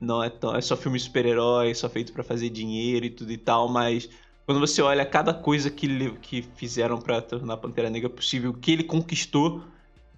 Não 0.00 0.22
é 0.22 0.28
tão. 0.28 0.54
É 0.54 0.60
só 0.60 0.76
filme 0.76 0.98
super-herói, 0.98 1.74
só 1.74 1.88
feito 1.88 2.12
para 2.12 2.22
fazer 2.22 2.50
dinheiro 2.50 3.06
e 3.06 3.10
tudo 3.10 3.32
e 3.32 3.38
tal, 3.38 3.68
mas 3.68 4.08
quando 4.44 4.60
você 4.60 4.80
olha 4.80 5.04
cada 5.04 5.34
coisa 5.34 5.70
que, 5.70 6.10
que 6.18 6.42
fizeram 6.54 7.00
para 7.00 7.20
tornar 7.20 7.56
Pantera 7.56 7.90
Negra 7.90 8.08
possível, 8.08 8.50
o 8.50 8.54
que 8.54 8.72
ele 8.72 8.84
conquistou 8.84 9.62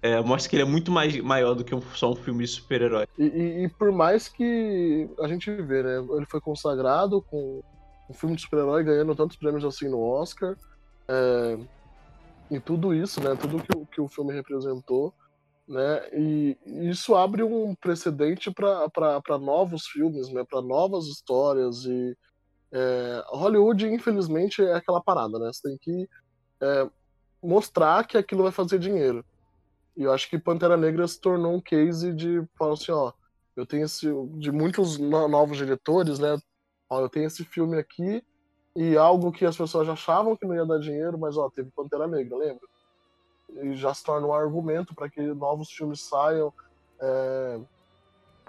é, 0.01 0.21
mostra 0.21 0.49
que 0.49 0.55
ele 0.55 0.63
é 0.63 0.65
muito 0.65 0.91
mais 0.91 1.19
maior 1.21 1.53
do 1.53 1.63
que 1.63 1.75
um, 1.75 1.81
só 1.93 2.11
um 2.11 2.15
filme 2.15 2.45
de 2.45 2.51
super-herói. 2.51 3.05
E, 3.17 3.23
e, 3.23 3.63
e, 3.65 3.69
por 3.69 3.91
mais 3.91 4.29
que 4.29 5.09
a 5.19 5.27
gente 5.27 5.51
vê, 5.51 5.83
né? 5.83 5.97
Ele 6.15 6.25
foi 6.25 6.39
consagrado 6.39 7.21
com 7.21 7.61
um 8.09 8.13
filme 8.13 8.35
de 8.35 8.41
super-herói 8.41 8.83
ganhando 8.83 9.13
tantos 9.15 9.35
prêmios 9.35 9.65
assim 9.65 9.89
no 9.89 9.99
Oscar. 9.99 10.55
É, 11.07 11.57
e 12.49 12.59
tudo 12.59 12.93
isso, 12.93 13.21
né? 13.21 13.35
Tudo 13.35 13.61
que, 13.61 13.85
que 13.93 14.01
o 14.01 14.07
filme 14.07 14.33
representou. 14.33 15.13
Né? 15.69 16.09
E 16.13 16.57
isso 16.89 17.15
abre 17.15 17.43
um 17.43 17.75
precedente 17.75 18.49
para 18.51 19.37
novos 19.37 19.85
filmes, 19.85 20.27
né? 20.33 20.43
Para 20.43 20.63
novas 20.63 21.05
histórias 21.05 21.85
e 21.85 22.17
é, 22.71 23.23
Hollywood, 23.27 23.87
infelizmente, 23.87 24.63
é 24.63 24.73
aquela 24.73 24.99
parada, 24.99 25.37
né? 25.37 25.51
Você 25.53 25.69
tem 25.69 25.77
que 25.77 26.09
é, 26.59 26.89
mostrar 27.41 28.07
que 28.07 28.17
aquilo 28.17 28.41
vai 28.41 28.51
fazer 28.51 28.79
dinheiro. 28.79 29.23
E 29.95 30.03
eu 30.03 30.11
acho 30.11 30.27
que 30.27 30.39
Pantera 30.39 30.75
Negra 30.75 31.07
se 31.07 31.21
tornou 31.21 31.53
um 31.53 31.61
case 31.61 32.13
de 32.13 32.43
falar 32.57 32.73
assim, 32.73 32.91
ó, 32.91 33.11
eu 33.55 33.63
tenho 33.63 33.85
esse 33.85 34.07
de 34.39 34.51
muitos 34.51 34.97
novos 34.97 35.57
diretores, 35.57 36.17
né? 36.17 36.35
Ó, 36.89 37.01
eu 37.01 37.09
tenho 37.09 37.27
esse 37.27 37.43
filme 37.45 37.77
aqui 37.77 38.23
e 38.75 38.97
algo 38.97 39.31
que 39.31 39.45
as 39.45 39.55
pessoas 39.55 39.87
achavam 39.87 40.35
que 40.35 40.47
não 40.47 40.55
ia 40.55 40.65
dar 40.65 40.79
dinheiro, 40.79 41.19
mas 41.19 41.37
ó, 41.37 41.47
teve 41.49 41.69
Pantera 41.75 42.07
Negra, 42.07 42.37
lembra? 42.37 42.68
E 43.61 43.75
já 43.75 43.93
se 43.93 44.03
torna 44.03 44.27
um 44.27 44.33
argumento 44.33 44.93
para 44.93 45.09
que 45.09 45.21
novos 45.21 45.69
filmes 45.71 46.01
saiam, 46.01 46.53
é, 46.99 47.59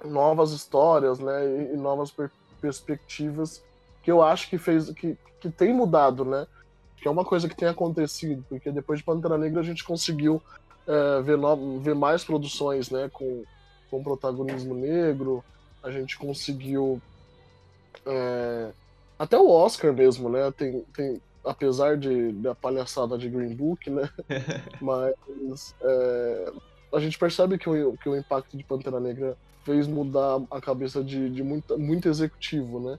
novas 0.04 0.52
histórias, 0.52 1.19
né? 1.19 1.47
E, 1.47 1.75
e 1.75 1.76
novas 1.76 2.11
per 2.11 2.30
perspectivas 2.61 3.64
que 4.02 4.11
eu 4.12 4.23
acho 4.23 4.50
que 4.50 4.59
fez 4.59 4.90
que, 4.90 5.16
que 5.40 5.50
tem 5.50 5.73
mudado, 5.73 6.25
né? 6.25 6.47
Que 6.97 7.09
é 7.09 7.11
uma 7.11 7.25
coisa 7.25 7.49
que 7.49 7.57
tem 7.57 7.69
acontecido, 7.69 8.45
porque 8.49 8.71
depois 8.71 8.99
de 8.99 9.04
Pantera 9.04 9.38
Negra 9.38 9.61
a 9.61 9.64
gente 9.64 9.83
conseguiu 9.83 10.42
é, 10.87 11.23
ver, 11.23 11.38
ver 11.80 11.95
mais 11.95 12.25
produções 12.25 12.90
né, 12.90 13.09
com, 13.12 13.45
com 13.90 14.02
protagonismo 14.02 14.75
negro, 14.75 15.45
a 15.83 15.90
gente 15.90 16.19
conseguiu. 16.19 17.00
É, 18.04 18.71
até 19.19 19.38
o 19.38 19.50
Oscar 19.50 19.92
mesmo, 19.92 20.28
né? 20.28 20.50
Tem, 20.52 20.80
tem, 20.95 21.21
apesar 21.44 21.97
de, 21.97 22.32
da 22.32 22.54
palhaçada 22.54 23.16
de 23.16 23.28
Green 23.28 23.54
Book, 23.54 23.88
né? 23.90 24.09
Mas 24.80 25.75
é, 25.80 26.52
a 26.92 27.00
gente 27.00 27.18
percebe 27.18 27.59
que 27.59 27.68
o, 27.68 27.97
que 27.97 28.09
o 28.09 28.16
impacto 28.16 28.56
de 28.56 28.64
Pantera 28.64 29.00
Negra 29.00 29.37
fez 29.64 29.87
mudar 29.87 30.40
a 30.50 30.61
cabeça 30.61 31.02
de, 31.02 31.30
de 31.30 31.42
muita, 31.42 31.76
muito 31.76 32.09
executivo, 32.09 32.80
né? 32.80 32.99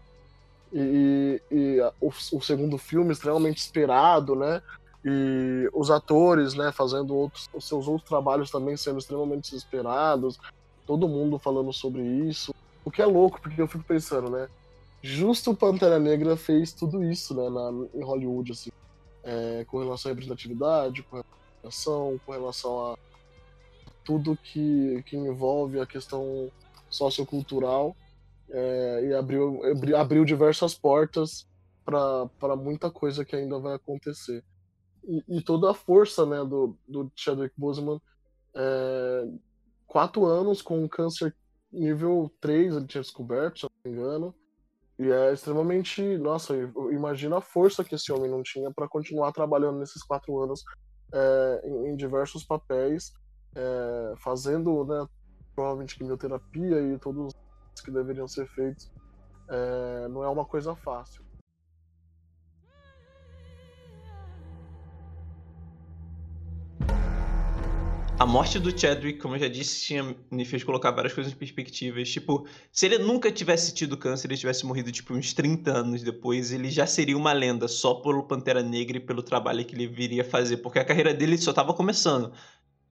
E, 0.74 1.42
e 1.52 1.80
a, 1.82 1.92
o, 2.00 2.08
o, 2.08 2.42
segundo 2.42 2.78
filme 2.78 3.12
extremamente 3.12 3.58
esperado, 3.58 4.36
né? 4.36 4.62
e 5.04 5.70
os 5.74 5.90
atores, 5.90 6.54
né, 6.54 6.72
fazendo 6.72 7.16
outros, 7.16 7.50
os 7.54 7.68
seus 7.68 7.88
outros 7.88 8.08
trabalhos 8.08 8.52
também 8.52 8.78
sendo 8.78 9.00
extremamente 9.00 9.56
esperados, 9.56 10.40
todo 10.86 11.08
mundo 11.08 11.40
falando 11.40 11.74
sobre 11.74 12.02
isso. 12.02 12.54
O 12.86 12.92
que 12.92 13.02
é 13.02 13.06
louco, 13.06 13.42
porque 13.42 13.62
eu 13.62 13.68
fico 13.68 13.84
pensando, 13.84 14.30
né, 14.30 14.48
justo 15.02 15.56
Pantera 15.56 16.00
Negra 16.00 16.38
fez 16.38 16.74
tudo 16.74 17.04
isso, 17.04 17.34
né, 17.36 17.50
na, 17.50 17.72
em 17.94 18.04
Hollywood, 18.04 18.52
assim, 18.52 18.72
é, 19.24 19.66
com 19.66 19.80
relação 19.80 20.10
à 20.10 20.14
representatividade, 20.14 21.04
com 21.04 21.24
relação, 21.62 22.20
com 22.26 22.32
relação 22.32 22.92
a 22.92 22.98
tudo 24.04 24.38
que, 24.38 25.04
que 25.06 25.16
envolve 25.16 25.80
a 25.80 25.86
questão 25.86 26.52
sociocultural 26.90 27.96
é, 28.50 29.06
e 29.06 29.14
abriu, 29.14 29.62
abriu 29.96 30.26
diversas 30.26 30.74
portas 30.74 31.48
para 31.86 32.56
muita 32.56 32.90
coisa 32.92 33.24
que 33.24 33.36
ainda 33.36 33.60
vai 33.60 33.76
acontecer 33.76 34.44
e, 35.04 35.24
e, 35.28 35.42
toda 35.42 35.72
a 35.72 35.74
força 35.74 36.26
né, 36.26 36.38
do, 36.44 36.78
do 36.88 37.12
Chadwick 37.16 37.54
Boseman. 37.58 38.00
É, 38.56 39.28
quatro 39.88 40.26
anos 40.26 40.62
com 40.62 40.88
câncer 40.88 41.36
nível 41.72 42.32
3, 42.40 42.76
ele 42.76 42.88
tinha 42.88 43.02
descoberto, 43.02 43.60
se 43.60 43.64
não 43.64 43.72
me 43.92 43.98
engano. 43.98 44.36
E 45.02 45.12
é 45.12 45.34
extremamente. 45.34 46.00
Nossa, 46.20 46.54
imagina 46.92 47.40
a 47.40 47.42
força 47.42 47.84
que 47.84 47.96
esse 47.96 48.12
homem 48.12 48.30
não 48.30 48.44
tinha 48.44 48.72
para 48.72 48.88
continuar 48.88 49.32
trabalhando 49.32 49.80
nesses 49.80 50.04
quatro 50.04 50.40
anos 50.40 50.64
é, 51.12 51.62
em, 51.66 51.88
em, 51.88 51.96
diversos 51.96 52.46
papéis, 52.46 53.12
é, 53.56 54.14
fazendo 54.18 54.86
né, 54.86 55.04
provavelmente 55.56 55.98
quimioterapia 55.98 56.80
e 56.82 57.00
todos 57.00 57.34
os 57.76 57.82
que 57.82 57.90
deveriam 57.90 58.28
ser 58.28 58.48
feitos. 58.50 58.92
É, 59.50 60.08
não 60.08 60.24
é 60.24 60.30
uma 60.30 60.46
coisa 60.46 60.76
fácil. 60.76 61.26
A 68.22 68.26
morte 68.26 68.60
do 68.60 68.70
Chadwick, 68.78 69.18
como 69.18 69.34
eu 69.34 69.40
já 69.40 69.48
disse, 69.48 69.84
tinha, 69.84 70.16
me 70.30 70.46
fez 70.46 70.64
colocar 70.64 70.92
várias 70.92 71.12
coisas 71.12 71.34
em 71.34 71.36
perspectivas. 71.36 72.08
Tipo, 72.08 72.48
se 72.72 72.86
ele 72.86 73.00
nunca 73.00 73.32
tivesse 73.32 73.74
tido 73.74 73.98
câncer, 73.98 74.28
ele 74.28 74.38
tivesse 74.38 74.64
morrido, 74.64 74.92
tipo, 74.92 75.16
uns 75.16 75.34
30 75.34 75.72
anos 75.72 76.04
depois, 76.04 76.52
ele 76.52 76.70
já 76.70 76.86
seria 76.86 77.18
uma 77.18 77.34
lenda 77.34 77.68
só 77.68 77.96
pelo 77.96 78.22
Pantera 78.22 78.62
Negra 78.62 78.98
e 78.98 79.00
pelo 79.00 79.24
trabalho 79.24 79.66
que 79.66 79.74
ele 79.74 79.88
viria 79.88 80.24
fazer. 80.24 80.58
Porque 80.58 80.78
a 80.78 80.86
carreira 80.86 81.16
dele 81.16 81.36
só 81.36 81.50
estava 81.50 81.74
começando. 81.74 82.32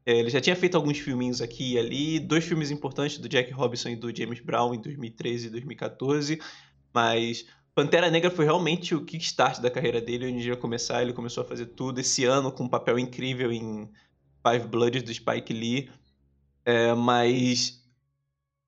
É, 0.04 0.18
ele 0.18 0.30
já 0.30 0.40
tinha 0.40 0.56
feito 0.56 0.76
alguns 0.76 0.98
filminhos 0.98 1.40
aqui 1.40 1.74
e 1.74 1.78
ali, 1.78 2.18
dois 2.18 2.44
filmes 2.44 2.72
importantes 2.72 3.16
do 3.18 3.28
Jack 3.28 3.52
Robinson 3.52 3.90
e 3.90 3.96
do 3.96 4.12
James 4.12 4.40
Brown 4.40 4.74
em 4.74 4.80
2013 4.80 5.46
e 5.46 5.50
2014, 5.50 6.40
mas 6.92 7.46
Pantera 7.72 8.10
Negra 8.10 8.32
foi 8.32 8.46
realmente 8.46 8.96
o 8.96 9.04
kickstart 9.04 9.60
da 9.60 9.70
carreira 9.70 10.00
dele, 10.00 10.26
onde 10.26 10.38
ele 10.38 10.48
ia 10.48 10.56
começar, 10.56 11.02
ele 11.02 11.12
começou 11.12 11.44
a 11.44 11.46
fazer 11.46 11.66
tudo 11.66 12.00
esse 12.00 12.24
ano 12.24 12.50
com 12.50 12.64
um 12.64 12.68
papel 12.68 12.98
incrível 12.98 13.52
em 13.52 13.88
Five 14.46 14.66
Bloods 14.68 15.02
do 15.02 15.12
Spike 15.12 15.52
Lee, 15.52 15.90
é, 16.64 16.94
mas 16.94 17.84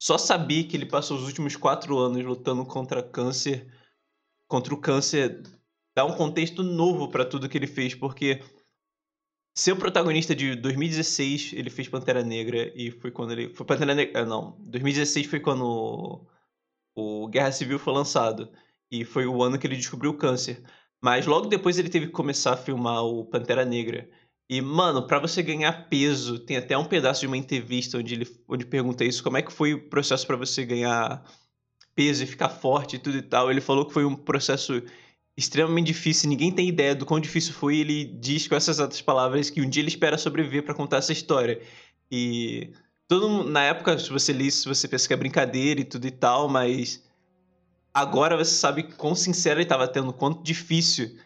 só 0.00 0.18
sabia 0.18 0.64
que 0.66 0.76
ele 0.76 0.86
passou 0.86 1.16
os 1.16 1.24
últimos 1.24 1.56
quatro 1.56 1.98
anos 1.98 2.24
lutando 2.24 2.64
contra 2.64 3.02
câncer 3.02 3.66
contra 4.52 4.74
o 4.74 4.76
câncer 4.76 5.42
dá 5.94 6.04
um 6.04 6.14
contexto 6.14 6.62
novo 6.62 7.08
para 7.08 7.24
tudo 7.24 7.48
que 7.48 7.56
ele 7.56 7.66
fez, 7.66 7.94
porque 7.94 8.42
ser 9.54 9.72
o 9.72 9.76
protagonista 9.76 10.34
de 10.34 10.54
2016, 10.56 11.52
ele 11.54 11.70
fez 11.70 11.88
Pantera 11.88 12.22
Negra 12.22 12.70
e 12.74 12.90
foi 12.90 13.10
quando 13.10 13.32
ele 13.32 13.54
foi 13.54 13.64
Pantera 13.64 13.94
Negra, 13.94 14.22
ah, 14.22 14.26
não, 14.26 14.56
2016 14.60 15.26
foi 15.26 15.40
quando 15.40 15.64
o, 16.94 17.24
o 17.24 17.28
Guerra 17.28 17.52
Civil 17.52 17.78
foi 17.78 17.94
lançado 17.94 18.50
e 18.90 19.04
foi 19.04 19.26
o 19.26 19.42
ano 19.42 19.58
que 19.58 19.66
ele 19.66 19.76
descobriu 19.76 20.10
o 20.10 20.18
câncer. 20.18 20.62
Mas 21.00 21.26
logo 21.26 21.46
depois 21.46 21.78
ele 21.78 21.88
teve 21.88 22.06
que 22.06 22.12
começar 22.12 22.52
a 22.52 22.56
filmar 22.56 23.02
o 23.04 23.24
Pantera 23.24 23.64
Negra. 23.64 24.08
E, 24.48 24.60
mano, 24.60 25.06
para 25.06 25.18
você 25.18 25.42
ganhar 25.42 25.88
peso, 25.88 26.38
tem 26.38 26.56
até 26.56 26.76
um 26.76 26.84
pedaço 26.84 27.20
de 27.20 27.26
uma 27.26 27.36
entrevista 27.36 27.98
onde 27.98 28.14
ele 28.14 28.26
onde 28.48 28.66
pergunta 28.66 29.04
isso, 29.04 29.22
como 29.22 29.36
é 29.36 29.42
que 29.42 29.52
foi 29.52 29.74
o 29.74 29.88
processo 29.88 30.26
para 30.26 30.36
você 30.36 30.64
ganhar 30.66 31.24
peso 31.94 32.22
e 32.22 32.26
ficar 32.26 32.48
forte 32.48 32.96
e 32.96 32.98
tudo 32.98 33.16
e 33.18 33.22
tal. 33.22 33.50
Ele 33.50 33.60
falou 33.60 33.86
que 33.86 33.92
foi 33.92 34.04
um 34.04 34.14
processo 34.14 34.82
extremamente 35.36 35.86
difícil, 35.86 36.28
ninguém 36.28 36.52
tem 36.52 36.68
ideia 36.68 36.94
do 36.94 37.06
quão 37.06 37.20
difícil 37.20 37.54
foi. 37.54 37.78
Ele 37.78 38.04
diz 38.04 38.46
com 38.46 38.54
essas 38.54 38.78
outras 38.78 39.00
palavras 39.00 39.50
que 39.50 39.60
um 39.60 39.68
dia 39.68 39.82
ele 39.82 39.88
espera 39.88 40.18
sobreviver 40.18 40.64
para 40.64 40.74
contar 40.74 40.98
essa 40.98 41.12
história. 41.12 41.60
E 42.10 42.70
todo 43.08 43.28
mundo, 43.28 43.50
na 43.50 43.62
época, 43.62 43.98
se 43.98 44.10
você 44.10 44.32
lê 44.32 44.44
isso, 44.44 44.68
você 44.68 44.86
pensa 44.86 45.06
que 45.06 45.14
é 45.14 45.16
brincadeira 45.16 45.80
e 45.80 45.84
tudo 45.84 46.06
e 46.06 46.10
tal, 46.10 46.48
mas 46.48 47.02
agora 47.94 48.36
você 48.36 48.54
sabe 48.54 48.82
quão 48.82 49.14
sincero 49.14 49.58
ele 49.58 49.64
estava 49.64 49.88
tendo, 49.88 50.12
quanto 50.12 50.42
difícil 50.42 51.16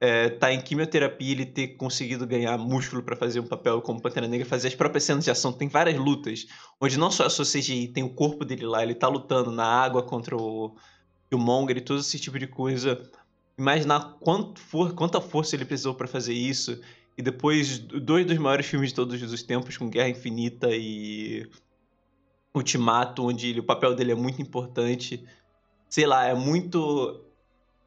é, 0.00 0.28
tá 0.28 0.52
em 0.52 0.60
quimioterapia 0.60 1.32
ele 1.32 1.46
ter 1.46 1.68
conseguido 1.68 2.26
ganhar 2.26 2.56
músculo 2.56 3.02
para 3.02 3.16
fazer 3.16 3.40
um 3.40 3.46
papel 3.46 3.82
como 3.82 4.00
Pantera 4.00 4.28
Negra, 4.28 4.46
fazer 4.46 4.68
as 4.68 4.74
próprias 4.74 5.04
cenas 5.04 5.24
de 5.24 5.30
ação. 5.30 5.52
Tem 5.52 5.68
várias 5.68 5.98
lutas, 5.98 6.46
onde 6.80 6.98
não 6.98 7.10
só 7.10 7.26
a 7.26 7.30
sua 7.30 7.44
CGI, 7.44 7.88
tem 7.88 8.04
o 8.04 8.14
corpo 8.14 8.44
dele 8.44 8.64
lá, 8.64 8.82
ele 8.82 8.94
tá 8.94 9.08
lutando 9.08 9.50
na 9.50 9.66
água 9.66 10.02
contra 10.02 10.36
o 10.36 10.76
Killmonger 11.28 11.78
e 11.78 11.80
todo 11.80 12.00
esse 12.00 12.18
tipo 12.18 12.38
de 12.38 12.46
coisa. 12.46 13.02
Imaginar 13.58 14.16
quanto 14.20 14.60
for, 14.60 14.94
quanta 14.94 15.20
força 15.20 15.56
ele 15.56 15.64
precisou 15.64 15.94
para 15.94 16.06
fazer 16.06 16.34
isso. 16.34 16.80
E 17.16 17.22
depois, 17.22 17.78
dois 17.80 18.24
dos 18.24 18.38
maiores 18.38 18.66
filmes 18.66 18.90
de 18.90 18.94
todos 18.94 19.20
os 19.20 19.42
tempos, 19.42 19.76
com 19.76 19.90
Guerra 19.90 20.10
Infinita 20.10 20.68
e 20.70 21.50
Ultimato, 22.54 23.26
onde 23.26 23.48
ele, 23.48 23.58
o 23.58 23.64
papel 23.64 23.96
dele 23.96 24.12
é 24.12 24.14
muito 24.14 24.40
importante. 24.40 25.26
Sei 25.88 26.06
lá, 26.06 26.26
é 26.26 26.34
muito. 26.34 27.27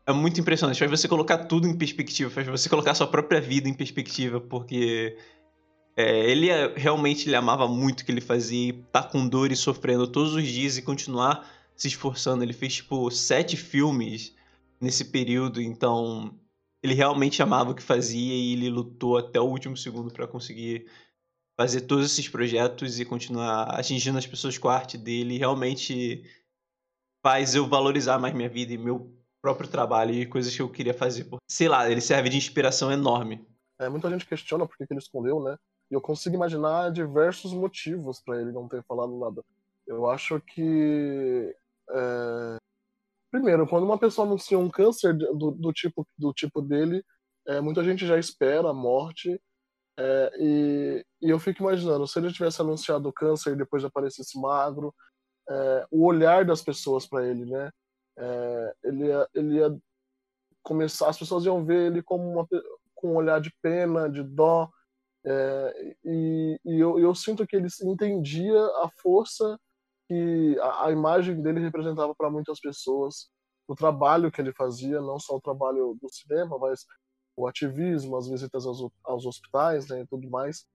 É 0.05 0.11
muito 0.11 0.39
impressionante. 0.39 0.79
Faz 0.79 0.89
você 0.89 1.07
colocar 1.07 1.45
tudo 1.45 1.67
em 1.67 1.77
perspectiva, 1.77 2.29
faz 2.29 2.47
você 2.47 2.67
colocar 2.69 2.95
sua 2.95 3.07
própria 3.07 3.39
vida 3.39 3.69
em 3.69 3.73
perspectiva, 3.73 4.41
porque 4.41 5.17
é, 5.95 6.29
ele 6.29 6.49
é, 6.49 6.73
realmente 6.75 7.27
ele 7.27 7.35
amava 7.35 7.67
muito 7.67 8.01
o 8.01 8.05
que 8.05 8.11
ele 8.11 8.21
fazia, 8.21 8.69
e 8.69 8.73
tá 8.91 9.03
com 9.03 9.27
dor 9.27 9.51
e 9.51 9.55
sofrendo 9.55 10.07
todos 10.07 10.33
os 10.33 10.47
dias 10.47 10.77
e 10.77 10.81
continuar 10.81 11.47
se 11.75 11.87
esforçando. 11.87 12.43
Ele 12.43 12.53
fez, 12.53 12.75
tipo, 12.75 13.09
sete 13.11 13.55
filmes 13.55 14.35
nesse 14.79 15.05
período, 15.05 15.61
então 15.61 16.33
ele 16.81 16.95
realmente 16.95 17.41
amava 17.43 17.71
o 17.71 17.75
que 17.75 17.83
fazia 17.83 18.33
e 18.33 18.53
ele 18.53 18.69
lutou 18.69 19.17
até 19.17 19.39
o 19.39 19.45
último 19.45 19.77
segundo 19.77 20.11
para 20.11 20.27
conseguir 20.27 20.87
fazer 21.55 21.81
todos 21.81 22.05
esses 22.05 22.27
projetos 22.27 22.99
e 22.99 23.05
continuar 23.05 23.63
atingindo 23.65 24.17
as 24.17 24.25
pessoas 24.25 24.57
com 24.57 24.67
a 24.67 24.75
arte 24.75 24.97
dele. 24.97 25.37
Realmente 25.37 26.23
faz 27.23 27.53
eu 27.53 27.67
valorizar 27.67 28.17
mais 28.17 28.33
minha 28.33 28.49
vida 28.49 28.73
e 28.73 28.77
meu 28.79 29.20
próprio 29.41 29.69
trabalho 29.69 30.13
e 30.13 30.25
coisas 30.25 30.55
que 30.55 30.61
eu 30.61 30.69
queria 30.69 30.93
fazer. 30.93 31.27
Sei 31.49 31.67
lá, 31.67 31.89
ele 31.89 32.01
serve 32.01 32.29
de 32.29 32.37
inspiração 32.37 32.91
enorme. 32.91 33.45
É, 33.79 33.89
muita 33.89 34.09
gente 34.09 34.25
questiona 34.25 34.67
por 34.67 34.77
que 34.77 34.85
ele 34.89 34.99
escondeu, 34.99 35.41
né? 35.41 35.57
E 35.89 35.93
eu 35.93 36.01
consigo 36.01 36.35
imaginar 36.35 36.91
diversos 36.91 37.51
motivos 37.53 38.21
para 38.21 38.39
ele 38.39 38.51
não 38.51 38.67
ter 38.67 38.83
falado 38.83 39.17
nada. 39.19 39.43
Eu 39.87 40.09
acho 40.09 40.39
que 40.39 41.53
é... 41.89 42.57
Primeiro, 43.31 43.65
quando 43.67 43.85
uma 43.85 43.97
pessoa 43.97 44.27
anuncia 44.27 44.59
um 44.59 44.69
câncer 44.69 45.13
do, 45.15 45.51
do 45.51 45.71
tipo, 45.71 46.05
do 46.17 46.33
tipo 46.33 46.61
dele, 46.61 47.03
é, 47.47 47.61
muita 47.61 47.83
gente 47.83 48.05
já 48.05 48.17
espera 48.17 48.69
a 48.69 48.73
morte. 48.73 49.41
É, 49.97 50.31
e, 50.39 51.05
e, 51.21 51.29
eu 51.29 51.39
fico 51.39 51.63
imaginando, 51.63 52.07
se 52.07 52.19
ele 52.19 52.31
tivesse 52.31 52.61
anunciado 52.61 53.07
o 53.07 53.13
câncer 53.13 53.53
e 53.53 53.57
depois 53.57 53.83
aparecesse 53.85 54.39
magro, 54.39 54.93
é, 55.49 55.85
o 55.89 56.05
olhar 56.05 56.45
das 56.45 56.61
pessoas 56.61 57.07
para 57.07 57.25
ele, 57.25 57.45
né? 57.45 57.71
É, 58.17 58.75
ele, 58.83 59.05
ia, 59.05 59.29
ele 59.33 59.55
ia 59.55 59.77
começar, 60.63 61.09
as 61.09 61.17
pessoas 61.17 61.45
iam 61.45 61.63
ver 61.65 61.87
ele 61.87 62.03
como 62.03 62.23
uma, 62.29 62.47
com 62.95 63.13
um 63.13 63.15
olhar 63.15 63.39
de 63.39 63.53
pena, 63.61 64.09
de 64.09 64.23
dó. 64.23 64.69
É, 65.25 65.95
e, 66.03 66.59
e 66.65 66.79
eu, 66.79 66.99
eu 66.99 67.13
sinto 67.13 67.45
que 67.45 67.55
ele 67.55 67.67
entendia 67.83 68.59
a 68.83 68.89
força 69.01 69.59
que 70.07 70.57
a, 70.59 70.87
a 70.87 70.91
imagem 70.91 71.41
dele 71.41 71.59
representava 71.59 72.13
para 72.15 72.29
muitas 72.29 72.59
pessoas 72.59 73.29
o 73.67 73.75
trabalho 73.75 74.31
que 74.31 74.41
ele 74.41 74.51
fazia, 74.53 74.99
não 74.99 75.19
só 75.19 75.35
o 75.35 75.41
trabalho 75.41 75.97
do 76.01 76.09
cinema, 76.09 76.57
mas 76.59 76.85
o 77.35 77.47
ativismo, 77.47 78.17
as 78.17 78.27
visitas 78.27 78.65
aos, 78.65 78.85
aos 79.03 79.25
hospitais 79.25 79.87
né, 79.87 80.01
e 80.01 80.07
tudo 80.07 80.29
mais. 80.29 80.65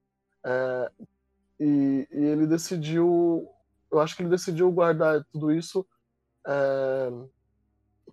É, 0.44 0.90
e, 1.61 2.09
e, 2.11 2.25
ele 2.25 2.46
decidiu, 2.46 3.49
eu 3.92 4.01
acho 4.01 4.16
que 4.16 4.22
ele 4.22 4.31
decidiu 4.31 4.70
guardar 4.72 5.25
tudo 5.33 5.53
isso 5.53 5.87
é, 6.46 7.12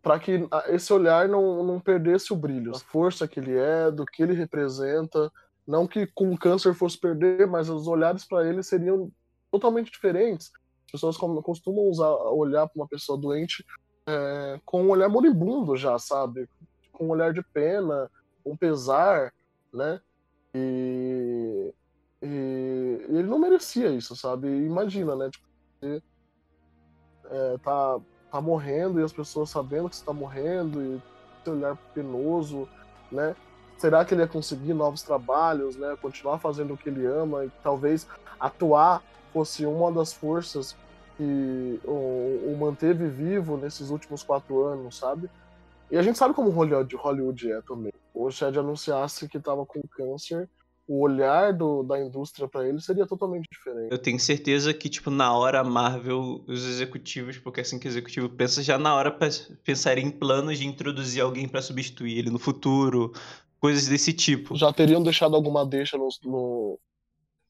para 0.02 0.20
que 0.20 0.48
esse 0.68 0.92
olhar 0.92 1.30
não, 1.30 1.64
não 1.64 1.80
perdesse 1.80 2.34
o 2.34 2.36
brilho, 2.36 2.76
a 2.76 2.80
força 2.80 3.28
que 3.28 3.40
ele 3.40 3.56
é, 3.58 3.90
do 3.92 4.06
que 4.06 4.22
ele 4.24 4.34
representa. 4.34 5.32
Não 5.66 5.88
que 5.88 6.06
com 6.08 6.34
o 6.34 6.38
câncer 6.38 6.74
fosse 6.74 7.00
perder, 7.00 7.48
mas 7.48 7.70
os 7.70 7.88
olhares 7.88 8.26
para 8.26 8.46
ele 8.48 8.62
seriam 8.62 9.10
totalmente 9.50 9.90
diferentes 9.90 10.52
pessoas 10.94 11.18
costumam 11.18 11.86
usar, 11.86 12.14
olhar 12.14 12.68
para 12.68 12.80
uma 12.80 12.88
pessoa 12.88 13.18
doente 13.18 13.66
é, 14.06 14.60
com 14.64 14.84
um 14.84 14.90
olhar 14.92 15.10
moribundo 15.10 15.76
já, 15.76 15.98
sabe? 15.98 16.48
Com 16.92 17.08
um 17.08 17.10
olhar 17.10 17.34
de 17.34 17.42
pena, 17.42 18.12
um 18.46 18.56
pesar, 18.56 19.34
né? 19.74 20.00
E, 20.54 21.74
e, 22.22 23.06
e 23.10 23.18
ele 23.18 23.28
não 23.28 23.40
merecia 23.40 23.90
isso, 23.90 24.16
sabe? 24.16 24.48
Imagina, 24.48 25.16
né? 25.16 25.32
Tipo, 25.32 25.48
você 25.82 26.04
é, 27.26 27.58
tá, 27.58 28.00
tá 28.34 28.42
morrendo 28.42 29.00
e 29.00 29.04
as 29.04 29.14
pessoas 29.14 29.50
sabendo 29.50 29.90
que 29.90 29.96
você 29.96 30.04
tá 30.04 30.12
morrendo 30.12 30.82
e 30.82 31.02
esse 31.44 31.50
olhar 31.50 31.78
penoso, 31.94 32.68
né? 33.12 33.36
Será 33.78 34.04
que 34.04 34.14
ele 34.14 34.22
ia 34.22 34.28
conseguir 34.28 34.74
novos 34.74 35.04
trabalhos, 35.04 35.76
né? 35.76 35.96
Continuar 36.02 36.40
fazendo 36.40 36.74
o 36.74 36.78
que 36.78 36.90
ele 36.90 37.06
ama 37.06 37.46
e 37.46 37.52
talvez 37.62 38.08
atuar 38.40 39.04
fosse 39.32 39.66
uma 39.66 39.92
das 39.92 40.14
forças 40.14 40.76
que 41.18 41.80
o, 41.84 42.52
o, 42.52 42.58
manteve 42.60 43.08
vivo 43.08 43.58
nesses 43.58 43.90
últimos 43.90 44.24
quatro 44.24 44.64
anos, 44.64 44.98
sabe? 44.98 45.30
E 45.92 45.98
a 45.98 46.02
gente 46.02 46.18
sabe 46.18 46.34
como 46.34 46.50
Hollywood, 46.50 46.96
Hollywood 46.96 47.52
é 47.52 47.62
também. 47.62 47.94
O 48.14 48.32
Chad 48.32 48.58
anunciasse 48.58 49.28
que 49.28 49.38
estava 49.38 49.66
com 49.66 49.82
câncer, 49.82 50.50
o 50.88 51.02
olhar 51.02 51.54
do, 51.54 51.84
da 51.84 52.00
indústria 52.00 52.48
para 52.48 52.68
ele 52.68 52.82
seria 52.82 53.06
totalmente 53.06 53.48
diferente. 53.50 53.92
Eu 53.92 53.98
tenho 53.98 54.20
certeza 54.20 54.74
que, 54.74 54.90
tipo, 54.90 55.10
na 55.10 55.36
hora 55.36 55.62
a 55.62 55.64
Marvel, 55.64 56.44
os 56.48 56.66
executivos, 56.68 57.38
porque 57.38 57.62
é 57.62 57.64
assim 57.64 57.80
que 57.80 57.88
o 57.88 57.90
executivo 57.90 58.30
pensa, 58.30 58.62
já 58.62 58.78
na 58.78 58.94
hora 58.94 59.18
pensaria 59.64 60.04
em 60.04 60.12
planos 60.12 60.60
de 60.60 60.68
introduzir 60.68 61.22
alguém 61.22 61.48
para 61.48 61.62
substituir 61.62 62.18
ele 62.18 62.30
no 62.30 62.40
futuro, 62.40 63.14
coisas 63.60 63.88
desse 63.88 64.12
tipo. 64.12 64.56
Já 64.58 64.74
teriam 64.74 65.02
deixado 65.02 65.36
alguma 65.36 65.66
deixa 65.66 65.98
no, 65.98 66.10
no 66.26 66.80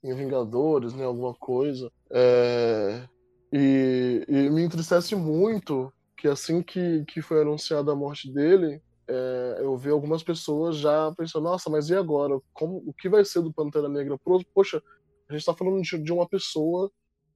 em 0.04 0.14
Vingadores, 0.14 0.94
né? 0.94 1.06
Alguma 1.06 1.34
coisa. 1.34 1.92
É... 2.12 3.08
E, 3.52 4.26
e, 4.28 4.50
me 4.50 4.64
entristece 4.64 5.16
muito 5.16 5.92
que 6.18 6.28
assim 6.28 6.62
que, 6.62 7.04
que 7.06 7.22
foi 7.22 7.42
anunciada 7.42 7.92
a 7.92 7.96
morte 7.96 8.32
dele, 8.32 8.82
é, 9.08 9.58
eu 9.60 9.76
vi 9.78 9.90
algumas 9.90 10.24
pessoas 10.24 10.78
já 10.78 11.12
pensando, 11.16 11.44
nossa, 11.44 11.70
mas 11.70 11.90
e 11.90 11.96
agora? 11.96 12.40
Como, 12.54 12.78
o 12.86 12.94
que 12.94 13.10
vai 13.10 13.26
ser 13.26 13.42
do 13.42 13.54
Pantera 13.54 13.90
Negra? 13.90 14.18
Poxa, 14.54 14.82
a 15.28 15.34
gente 15.34 15.42
está 15.42 15.54
falando 15.54 15.82
de, 15.82 15.98
de, 15.98 16.14
uma 16.14 16.28
pessoa 16.28 16.92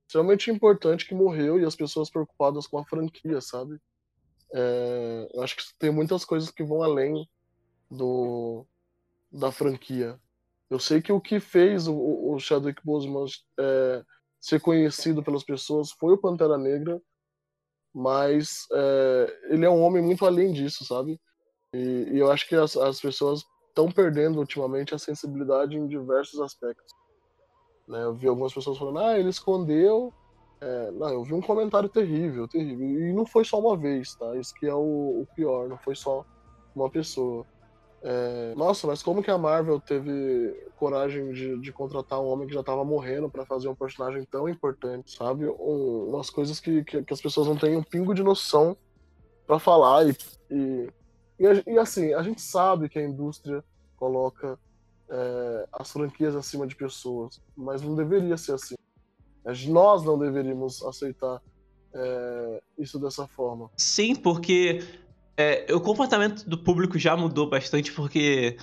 extremamente 0.08 0.50
importante 0.50 1.06
que 1.06 1.14
morreu 1.14 1.60
e 1.60 1.66
as 1.66 1.76
pessoas 1.76 2.10
preocupadas 2.10 2.68
com 2.68 2.78
a 2.78 2.86
franquia, 2.86 3.42
sabe? 3.42 3.78
É, 4.54 5.30
eu 5.34 5.44
acho 5.44 5.58
que 5.58 5.64
tem 5.78 5.92
muitas 5.92 6.24
coisas 6.24 6.50
que 6.50 6.64
vão 6.64 6.82
além 6.82 7.28
do 7.92 8.66
da 9.30 9.52
franquia. 9.52 10.20
Eu 10.70 10.80
sei 10.80 11.02
que 11.02 11.12
o 11.12 11.20
que 11.20 11.40
fez 11.40 11.88
o, 11.88 11.96
o 11.96 12.40
Chadwick 12.40 12.82
Boseman 12.84 13.26
é, 13.60 14.04
ser 14.40 14.62
conhecido 14.62 15.22
pelas 15.22 15.44
pessoas 15.44 15.92
foi 15.92 16.14
o 16.14 16.18
Pantera 16.18 16.58
Negra, 16.58 17.02
mas 17.94 18.66
é, 18.72 19.40
ele 19.50 19.66
é 19.66 19.70
um 19.70 19.82
homem 19.82 20.02
muito 20.02 20.26
além 20.26 20.54
disso, 20.54 20.86
sabe? 20.86 21.20
E, 21.78 22.10
e 22.14 22.20
eu 22.20 22.32
acho 22.32 22.48
que 22.48 22.56
as, 22.56 22.76
as 22.76 23.00
pessoas 23.00 23.46
estão 23.70 23.92
perdendo 23.92 24.40
ultimamente 24.40 24.96
a 24.96 24.98
sensibilidade 24.98 25.78
em 25.78 25.88
diversos 25.88 26.40
aspectos. 26.40 26.94
Né? 27.88 28.04
Eu 28.04 28.16
vi 28.16 28.28
algumas 28.28 28.54
pessoas 28.54 28.78
falando, 28.78 29.00
ah, 29.00 29.20
ele 29.20 29.30
escondeu. 29.30 30.12
É, 30.60 30.92
não, 30.92 31.10
eu 31.10 31.24
vi 31.24 31.34
um 31.34 31.42
comentário 31.42 31.88
terrível, 31.88 32.48
terrível. 32.48 32.88
E 32.88 33.14
não 33.14 33.26
foi 33.26 33.46
só 33.46 33.60
uma 33.60 33.78
vez, 33.78 34.16
tá? 34.16 34.36
Isso 34.36 34.54
que 34.56 34.66
é 34.66 34.74
o, 34.74 35.22
o 35.22 35.28
pior, 35.36 35.70
não 35.70 35.78
foi 35.78 35.96
só 35.96 36.26
uma 36.76 36.90
pessoa. 36.90 37.46
É, 38.02 38.54
nossa, 38.56 38.88
mas 38.88 39.04
como 39.04 39.22
que 39.22 39.30
a 39.30 39.38
Marvel 39.38 39.80
teve 39.80 40.56
coragem 40.78 41.32
de, 41.32 41.60
de 41.60 41.72
contratar 41.72 42.20
um 42.20 42.28
homem 42.28 42.48
que 42.48 42.54
já 42.54 42.64
tava 42.64 42.84
morrendo 42.86 43.30
para 43.30 43.46
fazer 43.46 43.68
um 43.68 43.76
personagem 43.76 44.24
tão 44.26 44.50
importante, 44.50 45.16
sabe? 45.16 45.48
Um, 45.48 46.10
umas 46.10 46.30
coisas 46.30 46.60
que, 46.60 46.84
que, 46.84 47.04
que, 47.04 47.14
as 47.14 47.22
pessoas 47.22 47.48
não 47.48 47.56
têm 47.56 47.76
um 47.76 47.84
pingo 47.84 48.14
de 48.14 48.24
noção 48.24 48.78
para 49.46 49.60
falar 49.60 50.08
e, 50.08 50.16
e, 50.52 50.90
e, 51.40 51.78
assim, 51.78 52.14
a 52.14 52.22
gente 52.24 52.42
sabe 52.42 52.90
que 52.90 52.98
a 52.98 53.04
indústria 53.04 53.64
coloca 53.96 54.58
é, 55.10 55.68
as 55.72 55.92
franquias 55.92 56.36
acima 56.36 56.66
de 56.66 56.76
pessoas, 56.76 57.42
mas 57.56 57.82
não 57.82 57.96
deveria 57.96 58.38
ser 58.38 58.54
assim. 58.54 58.76
Nós 59.70 60.04
não 60.04 60.20
deveríamos 60.20 60.84
aceitar 60.84 61.42
é, 61.94 62.62
isso 62.78 63.00
dessa 63.00 63.28
forma. 63.28 63.70
Sim, 63.78 64.16
porque 64.16 64.84
é, 65.38 65.74
o 65.74 65.80
comportamento 65.80 66.48
do 66.48 66.58
público 66.58 66.98
já 66.98 67.16
mudou 67.16 67.50
bastante, 67.50 67.92
porque 67.94 68.58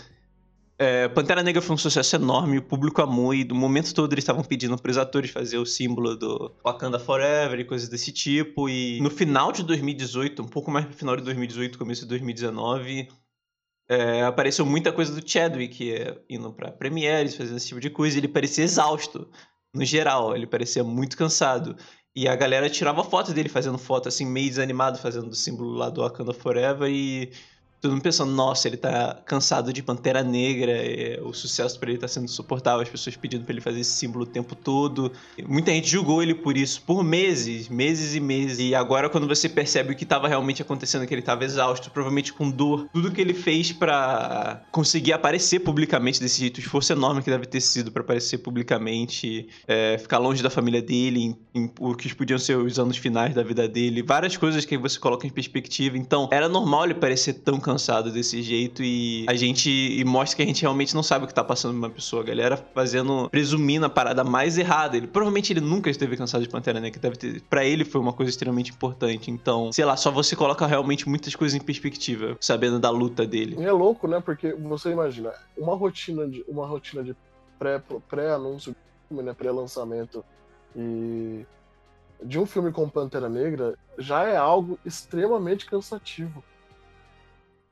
é, 0.76 1.08
Pantera 1.08 1.42
Negra 1.42 1.62
foi 1.62 1.74
um 1.74 1.78
sucesso 1.78 2.16
enorme, 2.16 2.58
o 2.58 2.62
público 2.62 3.00
amou 3.00 3.32
e 3.32 3.44
do 3.44 3.54
momento 3.54 3.94
todo 3.94 4.12
eles 4.12 4.22
estavam 4.22 4.42
pedindo 4.42 4.76
para 4.76 4.90
os 4.90 4.98
atores 4.98 5.30
fazer 5.30 5.56
o 5.58 5.66
símbolo 5.66 6.16
do 6.16 6.52
Wakanda 6.64 6.98
Forever 6.98 7.60
e 7.60 7.64
coisas 7.64 7.88
desse 7.88 8.10
tipo. 8.10 8.68
E 8.68 9.00
no 9.00 9.10
final 9.10 9.52
de 9.52 9.62
2018, 9.62 10.42
um 10.42 10.48
pouco 10.48 10.70
mais 10.70 10.84
no 10.86 10.92
final 10.92 11.16
de 11.16 11.22
2018, 11.22 11.78
começo 11.78 12.02
de 12.02 12.08
2019, 12.08 13.08
é, 13.88 14.22
apareceu 14.24 14.66
muita 14.66 14.92
coisa 14.92 15.18
do 15.18 15.28
Chadwick 15.28 15.92
é, 15.92 16.20
indo 16.28 16.52
para 16.52 16.72
premieres, 16.72 17.36
fazendo 17.36 17.56
esse 17.56 17.68
tipo 17.68 17.80
de 17.80 17.90
coisa. 17.90 18.16
E 18.16 18.20
ele 18.20 18.28
parecia 18.28 18.64
exausto, 18.64 19.28
no 19.72 19.84
geral, 19.84 20.34
ele 20.34 20.46
parecia 20.46 20.82
muito 20.82 21.16
cansado. 21.16 21.76
E 22.16 22.28
a 22.28 22.36
galera 22.36 22.70
tirava 22.70 23.02
foto 23.04 23.32
dele 23.32 23.48
fazendo 23.48 23.78
foto, 23.78 24.08
assim, 24.08 24.24
meio 24.24 24.48
desanimado, 24.48 24.98
fazendo 24.98 25.30
o 25.30 25.34
símbolo 25.34 25.74
lá 25.74 25.90
do 25.90 26.00
Wakanda 26.00 26.32
Forever. 26.32 26.88
E 26.90 27.32
todo 27.84 27.92
mundo 27.92 28.02
pensando, 28.02 28.32
nossa, 28.32 28.66
ele 28.66 28.78
tá 28.78 29.20
cansado 29.26 29.70
de 29.70 29.82
Pantera 29.82 30.22
Negra, 30.22 30.72
o 31.22 31.34
sucesso 31.34 31.78
para 31.78 31.90
ele 31.90 31.98
tá 31.98 32.08
sendo 32.08 32.24
insuportável, 32.24 32.80
as 32.80 32.88
pessoas 32.88 33.14
pedindo 33.14 33.44
para 33.44 33.52
ele 33.52 33.60
fazer 33.60 33.80
esse 33.80 33.90
símbolo 33.90 34.24
o 34.24 34.26
tempo 34.26 34.54
todo. 34.54 35.12
Muita 35.46 35.70
gente 35.70 35.90
julgou 35.90 36.22
ele 36.22 36.34
por 36.34 36.56
isso, 36.56 36.80
por 36.80 37.04
meses, 37.04 37.68
meses 37.68 38.14
e 38.14 38.20
meses. 38.20 38.58
E 38.58 38.74
agora, 38.74 39.10
quando 39.10 39.28
você 39.28 39.50
percebe 39.50 39.92
o 39.92 39.96
que 39.96 40.06
tava 40.06 40.28
realmente 40.28 40.62
acontecendo, 40.62 41.06
que 41.06 41.12
ele 41.12 41.20
tava 41.20 41.44
exausto, 41.44 41.90
provavelmente 41.90 42.32
com 42.32 42.50
dor, 42.50 42.88
tudo 42.90 43.12
que 43.12 43.20
ele 43.20 43.34
fez 43.34 43.70
para 43.70 44.62
conseguir 44.72 45.12
aparecer 45.12 45.60
publicamente 45.60 46.18
desse 46.18 46.40
jeito, 46.40 46.56
o 46.56 46.60
esforço 46.60 46.90
enorme 46.90 47.22
que 47.22 47.28
deve 47.28 47.44
ter 47.44 47.60
sido 47.60 47.92
para 47.92 48.00
aparecer 48.00 48.38
publicamente, 48.38 49.46
é, 49.68 49.98
ficar 49.98 50.16
longe 50.16 50.42
da 50.42 50.48
família 50.48 50.80
dele, 50.80 51.20
em, 51.20 51.36
em, 51.54 51.70
o 51.78 51.94
que 51.94 52.14
podiam 52.14 52.38
ser 52.38 52.56
os 52.56 52.78
anos 52.78 52.96
finais 52.96 53.34
da 53.34 53.42
vida 53.42 53.68
dele, 53.68 54.02
várias 54.02 54.38
coisas 54.38 54.64
que 54.64 54.78
você 54.78 54.98
coloca 54.98 55.26
em 55.26 55.30
perspectiva. 55.30 55.98
Então, 55.98 56.30
era 56.32 56.48
normal 56.48 56.86
ele 56.86 56.94
parecer 56.94 57.34
tão 57.34 57.60
cansado 57.60 57.73
cansado 57.74 58.10
desse 58.12 58.40
jeito 58.40 58.82
e 58.82 59.26
a 59.28 59.34
gente 59.34 59.68
e 59.68 60.04
mostra 60.04 60.36
que 60.36 60.42
a 60.42 60.46
gente 60.46 60.62
realmente 60.62 60.94
não 60.94 61.02
sabe 61.02 61.24
o 61.24 61.28
que 61.28 61.34
tá 61.34 61.42
passando 61.42 61.76
uma 61.76 61.90
pessoa. 61.90 62.22
A 62.22 62.26
galera 62.26 62.56
fazendo, 62.56 63.28
presumindo 63.28 63.84
a 63.84 63.90
parada 63.90 64.22
mais 64.22 64.56
errada. 64.56 64.96
Ele 64.96 65.06
provavelmente 65.06 65.52
ele 65.52 65.60
nunca 65.60 65.90
esteve 65.90 66.16
cansado 66.16 66.42
de 66.42 66.48
Pantera 66.48 66.80
Negra, 66.80 67.00
deve 67.00 67.16
ter, 67.16 67.40
para 67.42 67.64
ele 67.64 67.84
foi 67.84 68.00
uma 68.00 68.12
coisa 68.12 68.30
extremamente 68.30 68.70
importante. 68.70 69.30
Então, 69.30 69.72
sei 69.72 69.84
lá, 69.84 69.96
só 69.96 70.10
você 70.10 70.36
coloca 70.36 70.66
realmente 70.66 71.08
muitas 71.08 71.34
coisas 71.34 71.60
em 71.60 71.64
perspectiva, 71.64 72.36
sabendo 72.40 72.78
da 72.78 72.90
luta 72.90 73.26
dele. 73.26 73.56
E 73.58 73.64
é 73.64 73.72
louco, 73.72 74.06
né? 74.06 74.20
Porque 74.24 74.52
você 74.52 74.90
imagina, 74.90 75.32
uma 75.58 75.74
rotina 75.74 76.26
de 76.28 76.44
uma 76.46 76.66
rotina 76.66 77.02
de 77.02 77.16
pré 77.58 77.82
pré-anúncio, 78.08 78.74
né, 79.10 79.32
pré-lançamento 79.32 80.24
e 80.76 81.44
de 82.22 82.38
um 82.38 82.46
filme 82.46 82.72
com 82.72 82.88
Pantera 82.88 83.28
Negra 83.28 83.74
já 83.98 84.24
é 84.24 84.36
algo 84.36 84.78
extremamente 84.84 85.66
cansativo. 85.66 86.42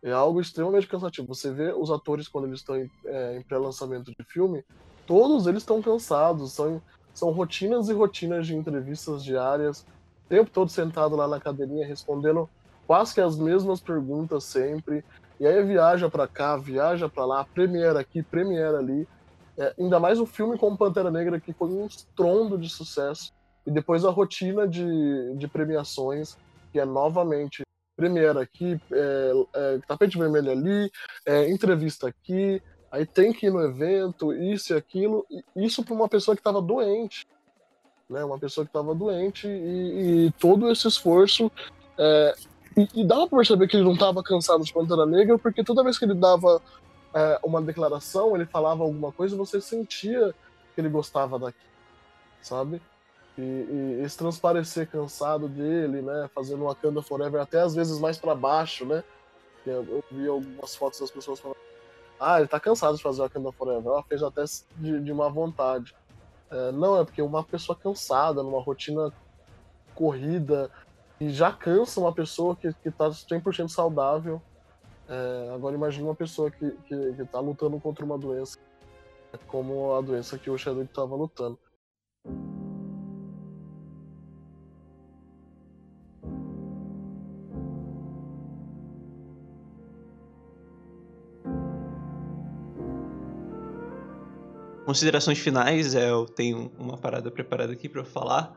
É 0.02 0.10
algo 0.10 0.40
extremamente 0.40 0.88
cansativo. 0.88 1.28
Você 1.28 1.50
vê 1.50 1.72
os 1.72 1.90
atores 1.90 2.26
quando 2.26 2.46
eles 2.46 2.58
estão 2.58 2.76
em, 2.76 2.90
é, 3.04 3.36
em 3.36 3.42
pré-lançamento 3.42 4.10
de 4.10 4.24
filme, 4.24 4.64
todos 5.06 5.46
eles 5.46 5.62
estão 5.62 5.80
cansados, 5.80 6.52
são, 6.52 6.82
são 7.14 7.30
rotinas 7.30 7.88
e 7.88 7.92
rotinas 7.92 8.46
de 8.46 8.56
entrevistas 8.56 9.22
diárias, 9.22 9.86
o 10.26 10.28
tempo 10.28 10.50
todo 10.50 10.70
sentado 10.70 11.14
lá 11.14 11.28
na 11.28 11.38
cadeirinha 11.38 11.86
respondendo 11.86 12.48
quase 12.86 13.14
que 13.14 13.20
as 13.20 13.38
mesmas 13.38 13.80
perguntas 13.80 14.44
sempre. 14.44 15.04
E 15.38 15.46
aí 15.46 15.62
viaja 15.64 16.08
para 16.08 16.26
cá, 16.26 16.56
viaja 16.56 17.08
para 17.08 17.24
lá, 17.24 17.44
premiere 17.44 17.98
aqui, 17.98 18.22
premiere 18.22 18.76
ali. 18.76 19.08
É, 19.56 19.74
ainda 19.78 20.00
mais 20.00 20.18
o 20.18 20.26
filme 20.26 20.58
como 20.58 20.76
Pantera 20.76 21.10
Negra, 21.10 21.40
que 21.40 21.52
foi 21.52 21.68
um 21.68 21.86
estrondo 21.86 22.58
de 22.58 22.68
sucesso. 22.68 23.32
E 23.66 23.70
depois 23.70 24.04
a 24.04 24.10
rotina 24.10 24.66
de, 24.66 25.36
de 25.36 25.46
premiações, 25.46 26.36
que 26.72 26.80
é 26.80 26.84
novamente 26.84 27.62
Premiere 28.02 28.38
aqui, 28.40 28.80
é, 28.90 29.32
é, 29.54 29.78
tapete 29.86 30.18
vermelho 30.18 30.50
ali, 30.50 30.90
é, 31.24 31.48
entrevista 31.48 32.08
aqui, 32.08 32.60
aí 32.90 33.06
tem 33.06 33.32
que 33.32 33.46
ir 33.46 33.52
no 33.52 33.60
evento, 33.60 34.32
isso 34.32 34.72
e 34.72 34.76
aquilo, 34.76 35.24
isso 35.54 35.84
para 35.84 35.94
uma 35.94 36.08
pessoa 36.08 36.34
que 36.34 36.40
estava 36.40 36.60
doente, 36.60 37.24
né? 38.10 38.24
Uma 38.24 38.40
pessoa 38.40 38.64
que 38.64 38.70
estava 38.70 38.92
doente 38.92 39.46
e, 39.46 40.26
e, 40.26 40.32
todo 40.32 40.68
esse 40.68 40.88
esforço. 40.88 41.50
É, 41.96 42.34
e, 42.76 43.02
e 43.02 43.06
dava 43.06 43.28
para 43.28 43.38
perceber 43.38 43.68
que 43.68 43.76
ele 43.76 43.84
não 43.84 43.94
estava 43.94 44.20
cansado 44.20 44.64
de 44.64 44.72
Pantera 44.72 45.06
Negra, 45.06 45.38
porque 45.38 45.62
toda 45.62 45.84
vez 45.84 45.96
que 45.96 46.04
ele 46.04 46.14
dava 46.14 46.60
é, 47.14 47.38
uma 47.44 47.62
declaração, 47.62 48.34
ele 48.34 48.46
falava 48.46 48.82
alguma 48.82 49.12
coisa, 49.12 49.36
você 49.36 49.60
sentia 49.60 50.34
que 50.74 50.80
ele 50.80 50.88
gostava 50.88 51.38
daquilo, 51.38 51.70
sabe? 52.40 52.82
E, 53.38 53.40
e, 53.40 54.02
esse 54.04 54.16
transparecer 54.16 54.88
cansado 54.88 55.48
dele, 55.48 56.02
né? 56.02 56.28
Fazendo 56.34 56.64
Wakanda 56.64 57.00
Forever 57.02 57.40
até 57.40 57.60
às 57.60 57.74
vezes 57.74 57.98
mais 57.98 58.18
para 58.18 58.34
baixo, 58.34 58.84
né? 58.84 59.02
Eu, 59.66 59.84
eu, 59.84 60.04
vi 60.10 60.26
algumas 60.26 60.74
fotos 60.74 61.00
das 61.00 61.10
pessoas 61.10 61.40
falando: 61.40 61.56
Ah, 62.20 62.38
ele 62.38 62.48
tá 62.48 62.60
cansado 62.60 62.96
de 62.96 63.02
fazer 63.02 63.22
Wakanda 63.22 63.52
Forever. 63.52 63.86
Ela 63.86 64.02
fez 64.02 64.22
até 64.22 64.44
de, 64.76 65.00
de 65.00 65.14
má 65.14 65.28
vontade. 65.28 65.94
É, 66.50 66.72
não, 66.72 67.00
é 67.00 67.04
porque 67.04 67.22
uma 67.22 67.42
pessoa 67.42 67.74
cansada, 67.74 68.42
numa 68.42 68.60
rotina 68.60 69.10
corrida, 69.94 70.70
e 71.18 71.30
já 71.30 71.50
cansa 71.52 72.00
uma 72.00 72.12
pessoa 72.12 72.54
que, 72.54 72.72
que 72.74 72.90
tá 72.90 73.08
100% 73.08 73.68
saudável. 73.68 74.42
É, 75.08 75.52
agora 75.54 75.74
imagine 75.74 76.04
uma 76.04 76.14
pessoa 76.14 76.50
que, 76.50 76.70
que, 76.86 77.12
que 77.14 77.24
tá 77.24 77.40
lutando 77.40 77.78
contra 77.80 78.04
uma 78.04 78.18
doença, 78.18 78.58
como 79.46 79.94
a 79.94 80.00
doença 80.00 80.38
que 80.38 80.50
o 80.50 80.58
Chadwick 80.58 80.90
estava 80.90 81.14
lutando. 81.14 81.58
Considerações 94.92 95.38
finais, 95.38 95.94
é, 95.94 96.10
eu 96.10 96.26
tenho 96.26 96.70
uma 96.78 96.98
parada 96.98 97.30
preparada 97.30 97.72
aqui 97.72 97.88
para 97.88 98.04
falar 98.04 98.54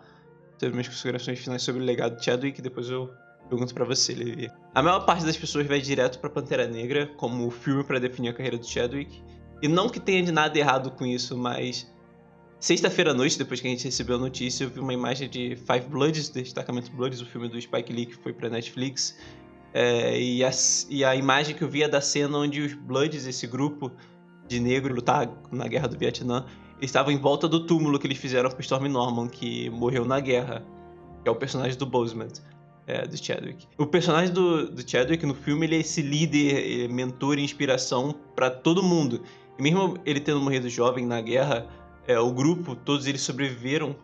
sobre 0.60 0.72
minhas 0.72 0.90
considerações 0.90 1.40
finais 1.40 1.64
sobre 1.64 1.82
o 1.82 1.86
legado 1.86 2.18
de 2.18 2.26
Chadwick, 2.26 2.62
depois 2.62 2.90
eu 2.90 3.10
pergunto 3.48 3.74
para 3.74 3.86
você, 3.86 4.14
Levi. 4.14 4.52
A 4.74 4.84
maior 4.84 5.06
parte 5.06 5.24
das 5.24 5.38
pessoas 5.38 5.66
vai 5.66 5.80
direto 5.80 6.20
para 6.20 6.30
Pantera 6.30 6.68
Negra 6.68 7.08
como 7.16 7.50
filme 7.50 7.86
para 7.86 8.00
definir 8.00 8.28
a 8.28 8.34
carreira 8.34 8.58
do 8.58 8.68
Chadwick. 8.68 9.24
E 9.62 9.70
não 9.70 9.88
que 9.88 9.98
tenha 9.98 10.22
de 10.22 10.34
nada 10.34 10.60
errado 10.60 10.92
com 10.92 11.06
isso, 11.06 11.38
mas 11.38 11.90
sexta-feira 12.60 13.12
à 13.12 13.14
noite, 13.14 13.38
depois 13.38 13.62
que 13.62 13.68
a 13.68 13.72
gente 13.72 13.86
recebeu 13.86 14.18
a 14.18 14.20
notícia, 14.20 14.66
eu 14.66 14.70
vi 14.70 14.82
uma 14.82 14.94
imagem 14.94 15.30
de 15.30 15.56
Five 15.56 15.88
Bloods, 15.88 16.28
Destacamento 16.28 16.92
Bloods, 16.92 17.22
o 17.22 17.26
filme 17.26 17.48
do 17.48 17.62
Spike 17.62 17.94
Lee 17.94 18.08
que 18.08 18.16
foi 18.16 18.34
para 18.34 18.50
Netflix. 18.50 19.18
É, 19.74 20.20
e, 20.20 20.44
a, 20.44 20.52
e 20.90 21.06
a 21.06 21.16
imagem 21.16 21.56
que 21.56 21.64
eu 21.64 21.70
vi 21.70 21.84
é 21.84 21.88
da 21.88 22.02
cena 22.02 22.38
onde 22.38 22.60
os 22.60 22.74
Bloods, 22.74 23.26
esse 23.26 23.48
grupo, 23.48 23.90
de 24.48 24.60
negro 24.60 24.94
lutar 24.94 25.30
na 25.52 25.68
guerra 25.68 25.88
do 25.88 25.98
Vietnã, 25.98 26.46
estavam 26.82 27.12
em 27.12 27.18
volta 27.18 27.48
do 27.48 27.66
túmulo 27.66 27.98
que 28.00 28.08
eles 28.08 28.18
fizeram 28.18 28.50
pro 28.50 28.62
Storm 28.62 28.88
Norman, 28.88 29.28
que 29.28 29.70
morreu 29.70 30.06
na 30.06 30.20
guerra, 30.20 30.64
que 31.24 31.30
é 31.30 31.32
o 31.32 31.36
personagem 31.36 31.78
do 31.78 31.86
Boseman, 31.86 32.28
é, 32.88 33.08
do 33.08 33.18
Chadwick. 33.18 33.68
O 33.78 33.86
personagem 33.86 34.34
do, 34.34 34.70
do 34.70 34.90
Chadwick 34.90 35.26
no 35.26 35.34
filme, 35.34 35.66
ele 35.66 35.76
é 35.78 35.80
esse 35.80 36.02
líder, 36.02 36.88
mentor 36.90 37.40
e 37.40 37.44
inspiração 37.44 38.14
para 38.36 38.50
todo 38.50 38.84
mundo. 38.84 39.22
E 39.58 39.64
mesmo 39.64 39.98
ele 40.06 40.20
tendo 40.20 40.40
morrido 40.42 40.70
jovem 40.70 41.06
na 41.06 41.22
guerra, 41.22 41.68
é, 42.08 42.20
o 42.20 42.32
grupo, 42.32 42.76
todos 42.76 43.08
eles 43.08 43.22
sobreviveram, 43.22 43.96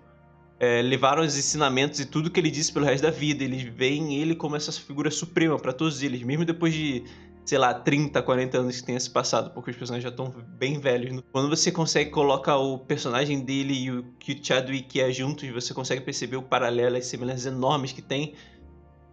é, 0.60 0.82
levaram 0.82 1.24
os 1.24 1.38
ensinamentos 1.38 2.00
e 2.00 2.06
tudo 2.06 2.30
que 2.30 2.40
ele 2.40 2.50
disse 2.50 2.72
pelo 2.72 2.86
resto 2.86 3.04
da 3.04 3.12
vida. 3.12 3.44
Eles 3.44 3.62
veem 3.64 4.16
ele 4.16 4.36
como 4.36 4.56
essa 4.56 4.72
figura 4.72 5.12
suprema 5.12 5.58
para 5.60 5.74
todos 5.74 6.02
eles, 6.02 6.24
mesmo 6.24 6.46
depois 6.46 6.74
de 6.74 7.04
sei 7.46 7.58
lá, 7.58 7.74
30, 7.74 8.22
40 8.22 8.58
anos 8.60 8.80
que 8.80 8.86
tenha 8.86 9.00
se 9.00 9.10
passado, 9.10 9.52
porque 9.52 9.72
os 9.72 9.78
personagens 9.78 10.04
já 10.04 10.10
estão 10.10 10.34
bem 10.58 10.80
velhos. 10.80 11.22
Quando 11.32 11.50
você 11.50 11.72
consegue 11.72 12.10
colocar 12.10 12.58
o 12.58 12.80
personagem 12.80 13.42
dele 13.42 13.74
e 13.74 13.92
o 13.92 14.04
que 14.20 14.34
o 14.34 14.44
Chadwick 14.44 15.00
é 15.00 15.12
juntos, 15.12 15.50
você 15.50 15.74
consegue 15.74 16.02
perceber 16.02 16.38
o 16.38 16.44
paralelo, 16.44 16.98
as 16.98 17.06
semelhanças 17.06 17.46
enormes 17.46 17.92
que 17.92 18.02
tem. 18.02 18.34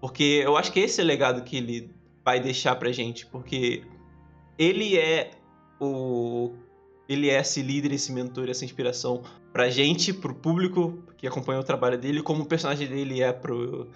Porque 0.01 0.43
eu 0.45 0.57
acho 0.57 0.73
que 0.73 0.81
esse 0.81 1.01
é 1.01 1.05
o 1.05 1.07
legado 1.07 1.43
que 1.43 1.57
ele 1.57 1.91
vai 2.25 2.38
deixar 2.38 2.77
pra 2.77 2.93
gente, 2.93 3.27
porque 3.27 3.83
ele 4.59 4.97
é 4.97 5.31
o 5.81 6.53
ele 7.09 7.31
é 7.31 7.41
esse 7.41 7.62
líder, 7.62 7.93
esse 7.93 8.12
mentor, 8.12 8.51
essa 8.51 8.67
inspiração 8.67 9.23
pra 9.51 9.71
gente, 9.71 10.12
pro 10.12 10.35
público 10.35 11.03
que 11.17 11.27
acompanha 11.27 11.59
o 11.59 11.64
trabalho 11.64 11.97
dele, 11.97 12.23
como 12.23 12.43
o 12.43 12.47
personagem 12.47 12.87
dele 12.87 13.23
é 13.23 13.33
pro 13.33 13.88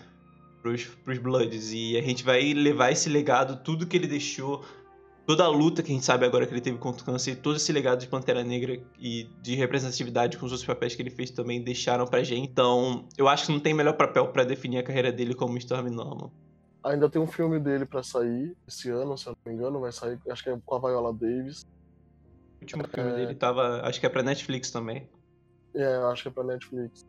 pros, 0.63 0.87
pros 0.87 1.19
Bloods. 1.19 1.73
E 1.73 1.99
a 1.99 2.03
gente 2.03 2.25
vai 2.25 2.55
levar 2.55 2.93
esse 2.93 3.11
legado, 3.11 3.63
tudo 3.63 3.87
que 3.87 3.97
ele 3.97 4.07
deixou, 4.07 4.65
toda 5.27 5.45
a 5.45 5.49
luta 5.49 5.83
que 5.83 5.91
a 5.91 5.95
gente 5.95 6.05
sabe 6.05 6.25
agora 6.25 6.47
que 6.47 6.53
ele 6.53 6.61
teve 6.61 6.79
contra 6.79 7.03
o 7.03 7.05
câncer, 7.05 7.37
todo 7.37 7.57
esse 7.57 7.73
legado 7.73 8.01
de 8.01 8.07
Pantera 8.07 8.43
Negra 8.43 8.81
e 8.99 9.25
de 9.43 9.55
representatividade 9.55 10.39
com 10.39 10.47
os 10.47 10.53
outros 10.53 10.67
papéis 10.67 10.95
que 10.95 11.03
ele 11.03 11.11
fez 11.11 11.31
também 11.31 11.63
deixaram 11.63 12.07
pra 12.07 12.23
gente. 12.23 12.49
Então, 12.49 13.07
eu 13.19 13.29
acho 13.29 13.47
que 13.47 13.53
não 13.53 13.61
tem 13.61 13.75
melhor 13.75 13.95
papel 13.95 14.29
para 14.29 14.45
definir 14.45 14.79
a 14.79 14.83
carreira 14.83 15.13
dele 15.13 15.35
como 15.35 15.59
Storm 15.59 15.91
Norman. 15.91 16.31
Ainda 16.85 17.09
tem 17.09 17.21
um 17.21 17.27
filme 17.27 17.61
dele 17.61 17.87
para 17.87 18.03
sair 18.03 18.57
esse 18.67 18.91
ano, 18.91 19.17
se 19.17 19.29
eu 19.29 19.37
não 19.45 19.53
me 19.53 19.59
engano, 19.59 19.81
vai 19.81 19.93
sair, 19.93 20.19
acho 20.29 20.43
que 20.43 20.51
é 20.51 20.59
com 20.65 20.75
a 20.75 20.79
Viola 20.81 21.13
Davis. 21.13 21.65
O 22.59 22.63
último 22.63 22.89
filme 22.89 23.11
é... 23.11 23.15
dele 23.15 23.35
tava, 23.35 23.83
acho 23.83 24.01
que 24.01 24.07
é 24.07 24.09
pra 24.09 24.23
Netflix 24.23 24.71
também. 24.71 25.09
É, 25.75 25.97
acho 26.11 26.23
que 26.23 26.29
é 26.29 26.33
pra 26.33 26.45
Netflix. 26.45 27.07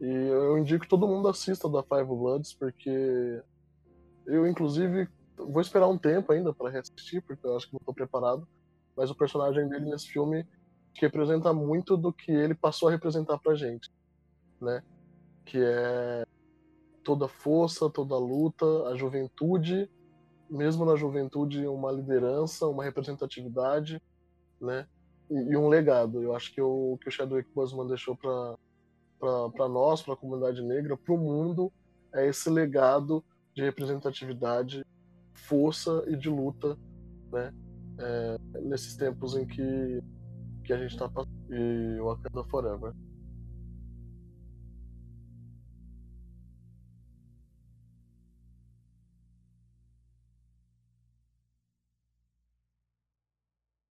E 0.00 0.06
eu 0.06 0.58
indico 0.58 0.82
que 0.82 0.88
todo 0.88 1.06
mundo 1.06 1.28
assista 1.28 1.68
da 1.68 1.82
Five 1.82 2.06
Bloods, 2.06 2.52
porque 2.52 3.42
eu, 4.26 4.46
inclusive, 4.46 5.08
vou 5.36 5.60
esperar 5.60 5.88
um 5.88 5.98
tempo 5.98 6.32
ainda 6.32 6.52
para 6.52 6.70
reassistir, 6.70 7.22
porque 7.22 7.46
eu 7.46 7.56
acho 7.56 7.68
que 7.68 7.74
não 7.74 7.80
tô 7.84 7.92
preparado. 7.92 8.46
Mas 8.96 9.10
o 9.10 9.14
personagem 9.14 9.68
dele 9.68 9.90
nesse 9.90 10.08
filme 10.08 10.46
representa 11.00 11.52
muito 11.52 11.96
do 11.96 12.12
que 12.12 12.30
ele 12.30 12.54
passou 12.54 12.88
a 12.88 12.92
representar 12.92 13.38
pra 13.38 13.54
gente, 13.54 13.90
né? 14.60 14.82
Que 15.44 15.58
é 15.58 16.24
toda 17.02 17.28
força, 17.28 17.90
toda 17.90 18.16
luta, 18.16 18.64
a 18.88 18.96
juventude, 18.96 19.90
mesmo 20.48 20.84
na 20.84 20.96
juventude, 20.96 21.66
uma 21.66 21.90
liderança, 21.90 22.66
uma 22.66 22.84
representatividade, 22.84 24.00
né? 24.60 24.86
E, 25.30 25.34
e 25.34 25.56
um 25.56 25.68
legado. 25.68 26.22
Eu 26.22 26.34
acho 26.34 26.52
que 26.52 26.60
o 26.60 26.96
que 27.00 27.08
o 27.08 27.12
Chadwick 27.12 27.50
Boseman 27.54 27.86
deixou 27.86 28.16
para 28.16 28.56
nós, 29.68 30.02
para 30.02 30.14
a 30.14 30.16
comunidade 30.16 30.62
negra, 30.62 30.96
para 30.96 31.14
o 31.14 31.18
mundo, 31.18 31.72
é 32.12 32.26
esse 32.26 32.48
legado 32.48 33.24
de 33.54 33.62
representatividade, 33.62 34.84
força 35.32 36.04
e 36.06 36.16
de 36.16 36.28
luta, 36.28 36.76
né? 37.32 37.52
É, 37.98 38.60
nesses 38.62 38.96
tempos 38.96 39.36
em 39.36 39.46
que, 39.46 40.02
que 40.64 40.72
a 40.72 40.78
gente 40.78 40.92
está 40.92 41.08
passando. 41.08 41.32
E 41.50 42.00
Wakanda 42.00 42.44
Forever. 42.44 42.92